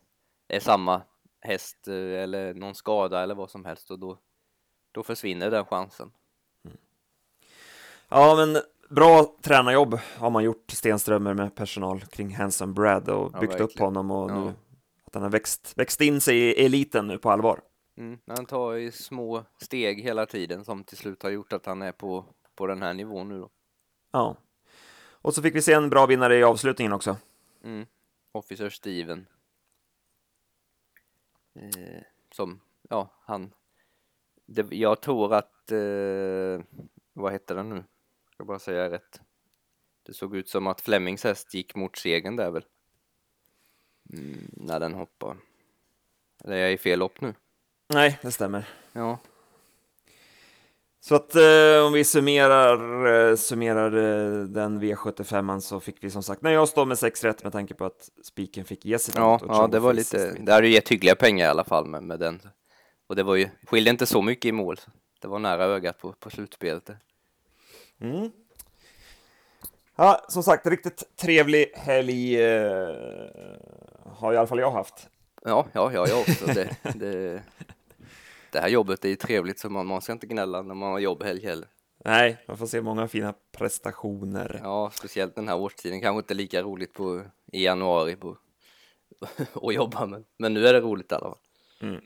är 0.48 0.60
samma 0.60 1.02
häst 1.40 1.88
eh, 1.88 1.94
eller 1.94 2.54
någon 2.54 2.74
skada 2.74 3.22
eller 3.22 3.34
vad 3.34 3.50
som 3.50 3.64
helst 3.64 3.90
och 3.90 3.98
då, 3.98 4.18
då 4.92 5.02
försvinner 5.02 5.50
den 5.50 5.64
chansen. 5.64 6.10
Mm. 6.64 6.76
Ja, 8.08 8.34
men 8.36 8.62
bra 8.88 9.36
tränarjobb 9.42 9.98
har 10.18 10.30
man 10.30 10.44
gjort, 10.44 10.70
Stenströmer 10.70 11.34
med 11.34 11.54
personal 11.54 12.00
kring 12.00 12.36
Hanson 12.36 12.74
Brad 12.74 13.08
och 13.08 13.32
byggt 13.32 13.42
verkligen. 13.42 13.62
upp 13.62 13.78
honom 13.78 14.10
och 14.10 14.30
ja. 14.30 14.44
nu 14.44 14.54
att 15.04 15.14
han 15.14 15.22
har 15.22 15.30
växt, 15.30 15.72
växt 15.76 16.00
in 16.00 16.20
sig 16.20 16.38
i 16.38 16.64
eliten 16.64 17.06
nu 17.06 17.18
på 17.18 17.30
allvar. 17.30 17.60
Mm, 17.96 18.18
han 18.26 18.46
tar 18.46 18.74
i 18.74 18.92
små 18.92 19.44
steg 19.58 20.00
hela 20.02 20.26
tiden 20.26 20.64
som 20.64 20.84
till 20.84 20.96
slut 20.96 21.22
har 21.22 21.30
gjort 21.30 21.52
att 21.52 21.66
han 21.66 21.82
är 21.82 21.92
på, 21.92 22.24
på 22.54 22.66
den 22.66 22.82
här 22.82 22.94
nivån 22.94 23.28
nu 23.28 23.40
då. 23.40 23.50
Ja. 24.10 24.36
Och 25.26 25.34
så 25.34 25.42
fick 25.42 25.54
vi 25.54 25.62
se 25.62 25.72
en 25.72 25.90
bra 25.90 26.06
vinnare 26.06 26.36
i 26.38 26.42
avslutningen 26.42 26.92
också. 26.92 27.16
Mm. 27.62 27.86
Officer 28.32 28.70
Steven. 28.70 29.26
Eh, 31.54 32.02
som, 32.30 32.60
ja, 32.88 33.10
han... 33.20 33.52
Det, 34.46 34.66
jag 34.76 35.00
tror 35.00 35.34
att... 35.34 35.72
Eh, 35.72 36.60
vad 37.12 37.32
heter 37.32 37.54
den 37.54 37.68
nu? 37.68 37.76
Jag 37.76 38.34
ska 38.34 38.44
bara 38.44 38.58
säga 38.58 38.90
rätt. 38.90 39.20
Det 40.02 40.14
såg 40.14 40.36
ut 40.36 40.48
som 40.48 40.66
att 40.66 40.80
Flemings 40.80 41.24
häst 41.24 41.54
gick 41.54 41.74
mot 41.74 41.96
segern 41.96 42.36
där 42.36 42.50
väl. 42.50 42.64
Mm, 44.12 44.50
när 44.52 44.80
den 44.80 44.94
hoppar. 44.94 45.36
Eller 46.44 46.56
är 46.56 46.60
jag 46.60 46.72
i 46.72 46.78
fel 46.78 46.98
lopp 46.98 47.20
nu? 47.20 47.34
Nej, 47.88 48.18
det 48.22 48.30
stämmer. 48.30 48.68
Ja. 48.92 49.18
Så 51.00 51.14
att 51.14 51.34
eh, 51.34 51.86
om 51.86 51.92
vi 51.92 52.04
summerar, 52.04 53.06
eh, 53.30 53.36
summerar 53.36 53.96
eh, 53.96 54.44
den 54.44 54.82
V75 54.82 55.60
så 55.60 55.80
fick 55.80 56.04
vi 56.04 56.10
som 56.10 56.22
sagt, 56.22 56.42
när 56.42 56.50
jag 56.50 56.68
står 56.68 56.86
med 56.86 56.98
sex 56.98 57.24
rätt 57.24 57.44
med 57.44 57.52
tanke 57.52 57.74
på 57.74 57.84
att 57.84 58.10
spiken 58.22 58.64
fick 58.64 58.84
ge 58.84 58.98
sig. 58.98 59.14
Ja, 59.16 59.40
ja 59.48 59.66
det 59.66 59.78
var 59.78 59.92
lite, 59.92 60.32
det 60.40 60.52
hade 60.52 60.66
ju 60.66 60.72
gett 60.72 60.88
hyggliga 60.88 61.14
pengar 61.14 61.46
i 61.46 61.50
alla 61.50 61.64
fall 61.64 61.86
med, 61.86 62.02
med 62.02 62.20
den. 62.20 62.40
Och 63.06 63.16
det 63.16 63.22
var 63.22 63.34
ju, 63.34 63.48
skilde 63.66 63.90
inte 63.90 64.06
så 64.06 64.22
mycket 64.22 64.44
i 64.44 64.52
mål. 64.52 64.80
Det 65.20 65.28
var 65.28 65.38
nära 65.38 65.64
ögat 65.64 65.98
på, 65.98 66.12
på 66.12 66.30
slutspelet. 66.30 66.90
Mm. 68.00 68.30
Ja, 69.96 70.24
som 70.28 70.42
sagt, 70.42 70.66
riktigt 70.66 71.16
trevlig 71.16 71.72
helg 71.74 72.42
eh, 72.42 72.88
har 74.04 74.32
i 74.32 74.36
alla 74.36 74.46
fall 74.46 74.58
jag 74.58 74.70
haft. 74.70 75.08
Ja, 75.44 75.66
ja, 75.72 75.92
ja, 75.92 76.06
jag 76.08 76.20
också. 76.20 76.46
Det, 76.46 76.76
det, 76.94 77.42
det 78.52 78.60
här 78.60 78.68
jobbet 78.68 79.04
är 79.04 79.08
ju 79.08 79.16
trevligt 79.16 79.58
så 79.58 79.70
man, 79.70 79.86
man 79.86 80.02
ska 80.02 80.12
inte 80.12 80.26
gnälla 80.26 80.62
när 80.62 80.74
man 80.74 80.92
har 80.92 80.98
jobb 80.98 81.22
helg 81.22 81.46
heller. 81.46 81.68
Nej, 82.04 82.38
man 82.48 82.58
får 82.58 82.66
se 82.66 82.82
många 82.82 83.08
fina 83.08 83.34
prestationer. 83.52 84.60
Ja, 84.62 84.90
speciellt 84.94 85.34
den 85.34 85.48
här 85.48 85.56
årstiden. 85.56 86.00
Kanske 86.00 86.18
inte 86.18 86.34
lika 86.34 86.62
roligt 86.62 86.92
på, 86.92 87.22
i 87.52 87.64
januari 87.64 88.16
på, 88.16 88.38
att 89.62 89.74
jobba, 89.74 90.06
men, 90.06 90.24
men 90.38 90.54
nu 90.54 90.66
är 90.66 90.72
det 90.72 90.80
roligt 90.80 91.12
i 91.12 91.14
alla 91.14 91.24
fall. 91.24 91.38
Mm. 91.80 92.00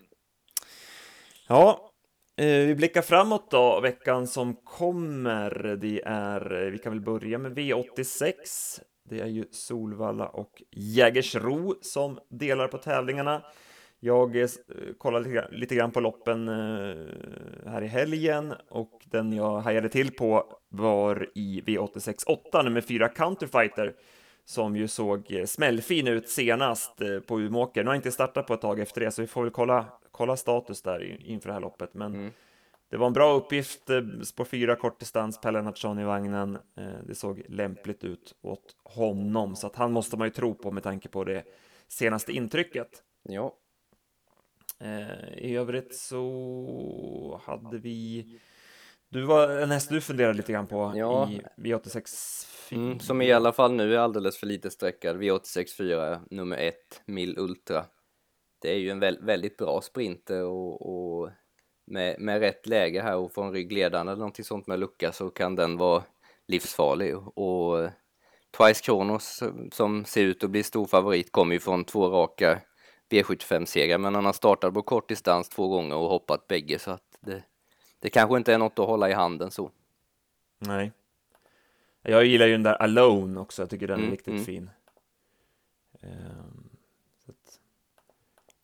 Ja, 1.49 1.93
eh, 2.37 2.47
vi 2.47 2.75
blickar 2.75 3.03
framåt 3.03 3.51
då, 3.51 3.81
veckan 3.81 4.27
som 4.27 4.57
kommer. 4.57 5.77
Det 5.81 6.03
är, 6.07 6.71
vi 6.71 6.79
kan 6.79 6.93
väl 6.93 7.01
börja 7.01 7.39
med 7.39 7.59
V86. 7.59 8.35
Det 9.05 9.21
är 9.21 9.27
ju 9.27 9.45
Solvalla 9.51 10.29
och 10.29 10.63
Jägersro 10.71 11.75
som 11.83 12.19
delar 12.29 12.69
på 12.69 12.79
tävlingarna. 12.79 13.43
Jag 14.03 14.43
eh, 14.43 14.49
kollade 14.99 15.49
lite 15.51 15.75
grann 15.75 15.91
på 15.91 16.01
loppen 16.01 16.49
eh, 16.49 17.71
här 17.71 17.83
i 17.83 17.87
helgen 17.87 18.55
och 18.69 19.03
den 19.05 19.33
jag 19.33 19.61
hajade 19.61 19.89
till 19.89 20.13
på 20.13 20.57
var 20.69 21.29
i 21.35 21.63
V86 21.67 22.25
8, 22.27 22.63
nummer 22.63 22.81
4 22.81 23.09
Counterfighter, 23.09 23.95
som 24.45 24.77
ju 24.77 24.89
såg 24.89 25.33
eh, 25.33 25.45
smällfin 25.45 26.07
ut 26.07 26.29
senast 26.29 27.03
på 27.27 27.41
Umeåker. 27.41 27.83
Nu 27.83 27.89
har 27.89 27.95
jag 27.95 27.99
inte 27.99 28.13
startat 28.13 28.47
på 28.47 28.55
ett 28.55 28.61
tag 28.61 28.81
efter 28.81 29.01
det, 29.01 29.11
så 29.11 29.23
vi 29.23 29.29
får 29.29 29.43
väl 29.43 29.51
kolla, 29.51 29.87
kolla 30.11 30.37
status 30.37 30.83
där 30.83 31.21
inför 31.25 31.49
det 31.49 31.53
här 31.53 31.61
loppet. 31.61 31.95
Men 31.95 32.15
mm. 32.15 32.31
det 32.91 32.97
var 32.97 33.07
en 33.07 33.13
bra 33.13 33.33
uppgift, 33.33 33.91
spår 34.23 34.45
4 34.45 34.77
kortdistans, 34.77 35.41
Pelle 35.41 35.63
Natsson 35.63 35.99
i 35.99 36.05
vagnen. 36.05 36.59
Det 37.07 37.15
såg 37.15 37.43
lämpligt 37.49 38.05
ut 38.05 38.35
åt 38.43 38.77
honom, 38.85 39.57
så 39.57 39.67
att 39.67 39.77
han 39.77 39.93
måste 39.93 40.17
man 40.17 40.27
ju 40.27 40.33
tro 40.33 40.55
på 40.55 40.71
med 40.71 40.83
tanke 40.83 41.09
på 41.09 41.25
det 41.25 41.45
senaste 41.89 42.33
intrycket. 42.33 42.89
Ja, 43.23 43.55
Eh, 43.55 43.70
I 45.37 45.57
övrigt 45.57 45.95
så 45.97 47.41
hade 47.45 47.79
vi 47.79 48.27
Du 49.09 49.23
var 49.23 49.49
en 49.49 49.71
häst 49.71 49.89
du 49.91 50.01
funderade 50.01 50.35
lite 50.37 50.53
grann 50.53 50.67
på 50.67 50.93
Ja. 50.97 51.31
i 51.31 51.41
V86 51.57 52.47
Mm, 52.73 53.01
som 53.01 53.23
i 53.23 53.33
alla 53.33 53.53
fall 53.53 53.73
nu 53.73 53.95
är 53.95 53.99
alldeles 53.99 54.39
för 54.39 54.47
lite 54.47 54.71
sträckad. 54.71 55.17
V86.4 55.23 56.21
nummer 56.31 56.57
1, 56.57 56.75
Mill 57.07 57.39
Ultra. 57.39 57.85
Det 58.63 58.71
är 58.73 58.79
ju 58.79 58.91
en 58.91 59.01
vä 59.01 59.17
väldigt 59.21 59.57
bra 59.57 59.81
sprinter 59.81 60.45
och, 60.45 60.83
och 61.23 61.31
med, 61.87 62.21
med 62.21 62.41
rätt 62.41 62.67
läge 62.67 63.03
här 63.03 63.17
och 63.17 63.33
få 63.33 63.43
en 63.43 63.53
ryggledande 63.53 64.13
eller 64.13 64.19
någonting 64.21 64.45
sånt 64.45 64.67
med 64.67 64.79
lucka 64.81 65.13
så 65.13 65.31
kan 65.31 65.57
den 65.57 65.77
vara 65.77 66.03
livsfarlig. 66.49 67.17
Och 67.17 67.89
Twice 68.59 68.81
Kronos 68.85 69.43
som 69.73 70.05
ser 70.05 70.23
ut 70.23 70.45
att 70.45 70.51
bli 70.51 70.63
stor 70.63 70.87
favorit 70.87 71.33
kommer 71.33 71.55
ju 71.55 71.61
från 71.61 71.85
två 71.85 72.09
raka 72.09 72.61
V75-segrar 73.11 73.99
men 73.99 74.15
han 74.15 74.25
har 74.25 74.33
startat 74.33 74.75
på 74.75 74.83
kort 74.83 75.09
distans 75.09 75.49
två 75.49 75.69
gånger 75.69 75.97
och 75.97 76.09
hoppat 76.09 76.49
bägge 76.49 76.79
så 76.79 76.91
att 76.91 77.19
det, 77.21 77.43
det 77.99 78.11
kanske 78.11 78.37
inte 78.37 78.55
är 78.55 78.59
något 78.59 78.79
att 78.79 78.87
hålla 78.87 79.11
i 79.11 79.13
handen 79.13 79.51
så. 79.51 79.71
Nej. 80.59 80.93
Jag 82.03 82.25
gillar 82.25 82.47
ju 82.47 82.53
den 82.53 82.63
där 82.63 82.75
Alone 82.83 83.41
också, 83.41 83.63
jag 83.63 83.71
tycker 83.71 83.87
den 83.87 83.99
är 83.99 84.03
Mm, 84.03 84.11
riktigt 84.11 84.29
mm. 84.35 84.45
fin. 84.45 84.71
Så 87.25 87.31
att, 87.31 87.61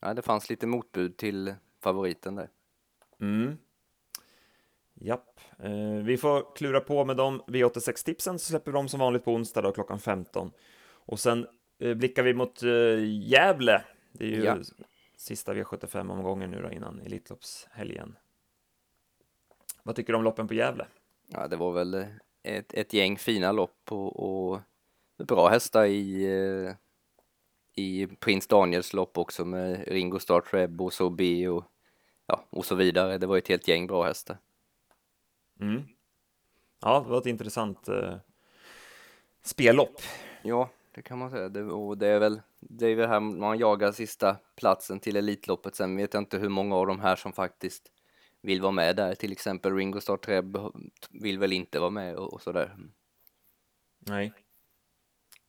Ja, 0.00 0.14
det 0.14 0.22
fanns 0.22 0.50
lite 0.50 0.66
motbud 0.66 1.16
till 1.16 1.54
favoriten 1.80 2.35
där. 2.35 2.48
mm. 3.20 3.59
Japp. 5.00 5.40
Eh, 5.59 6.04
vi 6.04 6.16
får 6.16 6.56
klura 6.56 6.80
på 6.80 7.04
med 7.04 7.16
de 7.16 7.42
V86-tipsen, 7.42 8.38
så 8.38 8.44
släpper 8.50 8.72
vi 8.72 8.76
dem 8.76 8.88
som 8.88 9.00
vanligt 9.00 9.24
på 9.24 9.32
onsdag 9.32 9.62
då, 9.62 9.72
klockan 9.72 10.00
15. 10.00 10.52
Och 10.88 11.20
sen 11.20 11.46
eh, 11.78 11.94
blickar 11.94 12.22
vi 12.22 12.35
mot 12.35 12.62
eh, 12.62 12.68
Gävle. 13.04 13.82
Det 14.18 14.24
är 14.24 14.29
ju 14.31 14.44
Ja. 14.44 14.59
sista 15.16 15.55
V75-omgången 15.55 16.50
nu 16.50 16.62
då 16.62 16.70
innan 16.70 17.00
Elitloppshelgen. 17.00 18.16
Vad 19.83 19.96
tycker 19.96 20.12
du 20.12 20.16
om 20.16 20.24
loppen 20.24 20.48
på 20.48 20.55
Gävle? 20.55 20.87
Ja, 21.26 21.48
det 21.48 21.57
var 21.57 21.72
väl 21.72 22.07
ett, 22.42 22.74
ett 22.74 22.92
gäng 22.92 23.18
fina 23.18 23.52
lopp 23.52 23.92
och, 23.92 24.50
och 24.50 24.61
bra 25.18 25.48
hästar 25.48 25.85
i, 25.85 26.24
eh, 26.24 26.74
i 27.85 28.07
Prins 28.07 28.46
Daniels 28.46 28.92
lopp 28.92 29.18
också 29.18 29.44
med 29.44 29.88
Ringo 29.88 30.18
Starr 30.18 30.40
Treb 30.40 30.81
och 30.83 30.92
Sobi 30.92 31.46
och, 31.46 31.64
ja, 32.26 32.44
och 32.50 32.64
så 32.64 32.74
vidare. 32.74 33.18
Det 33.18 33.26
var 33.26 33.38
ett 33.38 33.48
helt 33.48 33.68
gäng 33.68 33.87
bra 33.87 34.05
hästar. 34.05 34.38
Mm. 35.61 35.83
Ja, 36.81 37.00
det 37.00 37.11
var 37.11 37.18
ett 37.18 37.26
intressant 37.26 37.88
eh, 37.88 38.16
spellopp. 39.42 40.00
Ja, 40.42 40.70
det 40.96 41.02
kan 41.02 41.18
man 41.18 41.30
säga. 41.30 41.48
Det, 41.48 41.62
och 41.62 41.98
det 41.98 42.06
är 42.06 42.18
väl 42.18 42.40
det 42.61 42.87
är 42.87 42.94
väl 42.94 43.09
här 43.09 43.20
man 43.20 43.59
jagar 43.59 43.92
sista 43.92 44.37
platsen 44.56 45.00
till 45.00 45.16
Elitloppet. 45.16 45.74
Sen 45.74 45.96
vet 45.96 46.14
jag 46.14 46.20
inte 46.20 46.38
hur 46.38 46.48
många 46.48 46.76
av 46.76 46.87
de 46.87 47.00
här 47.00 47.16
som 47.16 47.32
faktiskt 47.32 47.92
vill 48.42 48.62
vara 48.62 48.72
med 48.72 48.96
där. 48.96 49.14
Till 49.14 49.32
exempel 49.32 49.74
Ringo 49.74 50.00
Starr 50.00 50.16
Treb 50.16 50.59
vill 51.11 51.38
väl 51.38 51.52
inte 51.52 51.80
vara 51.80 51.90
med 51.90 52.16
och, 52.16 52.32
och 52.32 52.42
sådär. 52.42 52.76
Nej, 53.98 54.32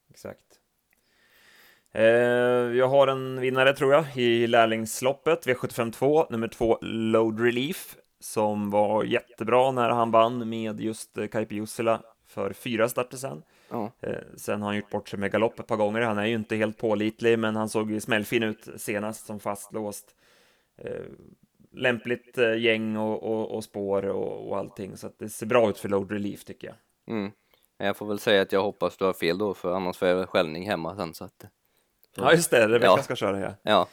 exakt. 0.09 0.59
Eh, 1.91 2.03
jag 2.77 2.87
har 2.87 3.07
en 3.07 3.41
vinnare 3.41 3.73
tror 3.73 3.93
jag 3.93 4.17
i 4.17 4.47
lärlingsloppet, 4.47 5.47
V752, 5.47 6.27
nummer 6.29 6.47
två 6.47 6.77
Load 6.81 7.39
Relief, 7.39 7.97
som 8.19 8.69
var 8.69 9.03
jättebra 9.03 9.71
när 9.71 9.89
han 9.89 10.11
vann 10.11 10.49
med 10.49 10.81
just 10.81 11.17
eh, 11.17 11.27
Kaipi 11.27 11.55
Jussila 11.55 12.03
för 12.37 12.53
fyra 12.53 12.89
starter 12.89 13.17
sen. 13.17 13.43
Ja. 13.69 13.91
Eh, 14.01 14.15
sen 14.35 14.61
har 14.61 14.69
han 14.69 14.77
gjort 14.77 14.89
bort 14.89 15.09
sig 15.09 15.19
med 15.19 15.31
galopp 15.31 15.59
ett 15.59 15.67
par 15.67 15.75
gånger. 15.75 16.01
Han 16.01 16.17
är 16.17 16.25
ju 16.25 16.35
inte 16.35 16.55
helt 16.55 16.77
pålitlig, 16.77 17.39
men 17.39 17.55
han 17.55 17.69
såg 17.69 17.91
ju 17.91 17.99
smällfin 17.99 18.43
ut 18.43 18.67
senast 18.75 19.25
som 19.25 19.39
fastlåst. 19.39 20.15
Eh, 20.77 21.01
lämpligt 21.71 22.37
eh, 22.37 22.57
gäng 22.57 22.97
och, 22.97 23.23
och, 23.23 23.55
och 23.55 23.63
spår 23.63 24.05
och, 24.05 24.49
och 24.49 24.57
allting, 24.57 24.97
så 24.97 25.09
det 25.17 25.29
ser 25.29 25.45
bra 25.45 25.69
ut 25.69 25.77
för 25.77 25.89
Load 25.89 26.11
Relief 26.11 26.43
tycker 26.45 26.67
jag. 26.67 26.75
Mm. 27.15 27.31
Jag 27.77 27.97
får 27.97 28.05
väl 28.07 28.19
säga 28.19 28.41
att 28.41 28.51
jag 28.51 28.63
hoppas 28.63 28.97
du 28.97 29.05
har 29.05 29.13
fel 29.13 29.37
då, 29.37 29.53
för 29.53 29.75
annars 29.75 29.97
får 29.97 30.07
jag 30.07 30.29
skällning 30.29 30.69
hemma 30.69 30.95
sen 30.95 31.13
så 31.13 31.23
att... 31.23 31.45
Ja, 32.15 32.31
just 32.31 32.51
det, 32.51 32.67
Rebecka 32.67 32.85
Ja. 32.85 33.03
ska 33.03 33.15
köra 33.15 33.39
ja. 33.39 33.53
Ja, 33.61 33.87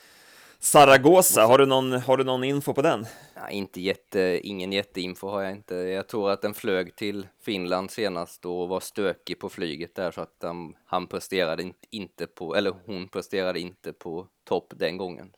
Zaragoza, 0.64 1.46
har 1.46 1.59
du 1.59 1.66
någon, 1.66 1.92
har 1.92 2.16
du 2.16 2.24
någon 2.24 2.44
info 2.44 2.74
på 2.74 2.83
den? 2.83 3.07
ja 3.35 3.50
inte 3.50 3.81
jätte, 3.81 4.40
ingen 4.42 4.72
jätteinfo 4.72 5.29
har 5.29 5.42
jag 5.42 5.53
inte. 5.53 5.74
Jag 5.74 6.09
tror 6.09 6.31
att 6.31 6.42
den 6.42 6.55
flög 6.55 6.96
till 6.96 7.29
Finland 7.40 7.90
senast 7.90 8.46
och 8.46 8.68
var 8.68 8.81
stökig 8.81 9.38
på 9.38 9.48
flyget 9.48 9.94
där 9.94 10.11
så 10.11 10.20
att 10.20 10.37
han, 10.42 10.77
han 10.85 11.07
presterade 11.07 11.72
inte, 11.90 12.27
på, 12.27 12.57
eller 12.57 12.74
hon 12.87 13.09
presterade 13.09 13.61
inte 13.61 13.92
på 13.92 14.29
topp 14.44 14.72
den 14.77 14.96
gången. 14.96 15.37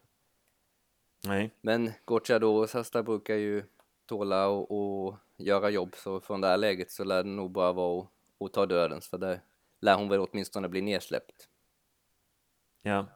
Nej. 1.25 1.51
Men 1.61 1.93
Gocciadoros 2.05 2.75
hästar 2.75 3.03
brukar 3.03 3.35
ju 3.35 3.65
tåla 4.07 4.49
och, 4.49 4.71
och 4.71 5.17
göra 5.37 5.71
jobb 5.71 5.95
så 5.97 6.21
från 6.21 6.41
det 6.41 6.49
här 6.49 6.57
läget 6.57 6.91
så 6.91 7.05
lär 7.05 7.23
det 7.23 7.31
nog 7.31 7.51
bara 7.51 7.73
vara 7.73 8.01
att, 8.01 8.09
att 8.41 8.53
ta 8.53 8.67
dödens 8.67 9.09
för 9.09 9.19
där 9.19 9.41
lär 9.81 9.95
hon 9.95 10.09
väl 10.09 10.21
åtminstone 10.21 10.69
bli 10.69 10.83
nedsläppt. 10.83 11.49
Ja. 12.83 13.07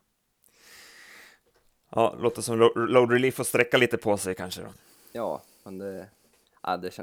Ja, 1.90 2.16
låter 2.20 2.42
som 2.42 2.58
Lo- 2.58 2.74
Load 2.86 3.12
Relief 3.12 3.34
får 3.34 3.44
sträcka 3.44 3.76
lite 3.76 3.96
på 3.98 4.16
sig 4.16 4.34
kanske 4.34 4.60
då. 4.62 4.68
Ja, 5.12 5.42
men 5.64 5.78
det, 5.78 6.06
ja, 6.62 6.76
det, 6.76 6.98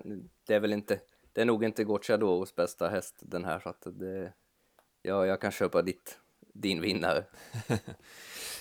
det 0.47 0.53
är 0.53 0.59
väl 0.59 0.73
inte, 0.73 0.99
det 1.33 1.41
är 1.41 1.45
nog 1.45 1.63
inte 1.63 1.83
Gocciadoros 1.83 2.55
bästa 2.55 2.87
häst 2.89 3.15
den 3.19 3.45
här 3.45 3.59
så 3.59 3.69
att 3.69 3.81
det, 3.85 4.33
ja, 5.01 5.25
jag 5.25 5.41
kan 5.41 5.51
köpa 5.51 5.81
ditt, 5.81 6.17
din 6.53 6.81
vinnare. 6.81 7.23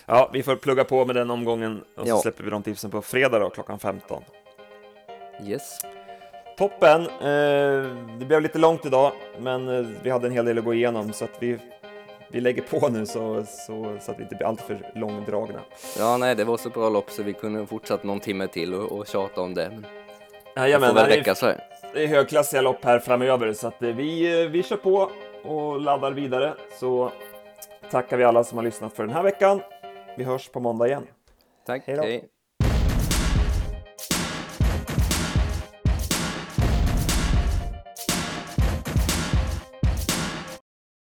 Ja, 0.09 0.31
vi 0.33 0.43
får 0.43 0.57
plugga 0.57 0.85
på 0.85 1.05
med 1.05 1.17
den 1.17 1.31
omgången 1.31 1.85
och 1.95 2.03
så 2.07 2.09
Ja. 2.09 2.19
släpper 2.19 2.45
vi 2.45 2.51
de 2.51 2.63
tipsen 2.63 2.91
på 2.91 3.03
fredag 3.03 3.39
då, 3.39 3.51
klockan 3.51 3.79
15. 3.79 4.23
Yes. 5.45 5.79
Toppen! 6.59 7.01
Eh, 7.03 8.17
det 8.19 8.25
blev 8.27 8.43
lite 8.43 8.59
långt 8.59 8.87
idag, 8.87 9.13
men 9.41 9.69
eh, 9.69 9.87
vi 10.03 10.11
hade 10.11 10.27
en 10.27 10.33
hel 10.33 10.45
del 10.45 10.59
att 10.59 10.65
gå 10.65 10.75
igenom 10.75 11.13
så 11.13 11.25
att 11.25 11.43
vi, 11.43 11.59
vi 12.29 12.41
lägger 12.41 12.63
på 12.63 12.89
nu 12.89 13.07
så, 13.07 13.45
så, 13.47 13.97
så 14.01 14.11
att 14.11 14.19
vi 14.19 14.23
inte 14.23 14.35
blir 14.35 14.47
alltför 14.47 14.91
långdragna. 14.95 15.61
Ja, 15.99 16.17
nej, 16.17 16.35
det 16.35 16.45
var 16.45 16.57
så 16.57 16.71
bra 16.71 16.89
lopp 16.89 17.11
så 17.11 17.23
vi 17.23 17.33
kunde 17.33 17.67
fortsatt 17.67 18.05
någon 18.05 18.21
timme 18.21 18.47
till 18.49 18.75
och, 18.75 18.93
och 18.93 19.07
tjata 19.07 19.41
om 19.41 19.55
det. 19.55 19.83
Jajamän, 20.57 20.95
det 20.95 21.01
är- 21.01 21.07
räcka 21.07 21.35
så 21.35 21.47
här. 21.47 21.65
det 21.95 22.03
är 22.03 22.07
högklassiga 22.07 22.61
lopp 22.61 22.85
här 22.85 22.99
framöver 22.99 23.53
så 23.53 23.69
att 23.69 23.83
eh, 23.83 23.89
vi, 23.89 24.43
eh, 24.43 24.49
vi 24.51 24.63
kör 24.63 24.77
på 24.77 25.11
och 25.45 25.81
laddar 25.81 26.11
vidare 26.13 26.55
så 26.81 27.13
tackar 27.91 28.17
vi 28.17 28.25
alla 28.25 28.45
som 28.45 28.59
har 28.59 28.65
lyssnat 28.65 28.93
för 28.97 29.07
den 29.07 29.15
här 29.15 29.23
veckan. 29.23 29.61
Vi 30.17 30.25
hörs 30.25 30.49
på 30.49 30.61
måndag 30.61 30.87
igen. 30.87 31.07
Tack, 31.67 31.83
hej. 31.87 32.25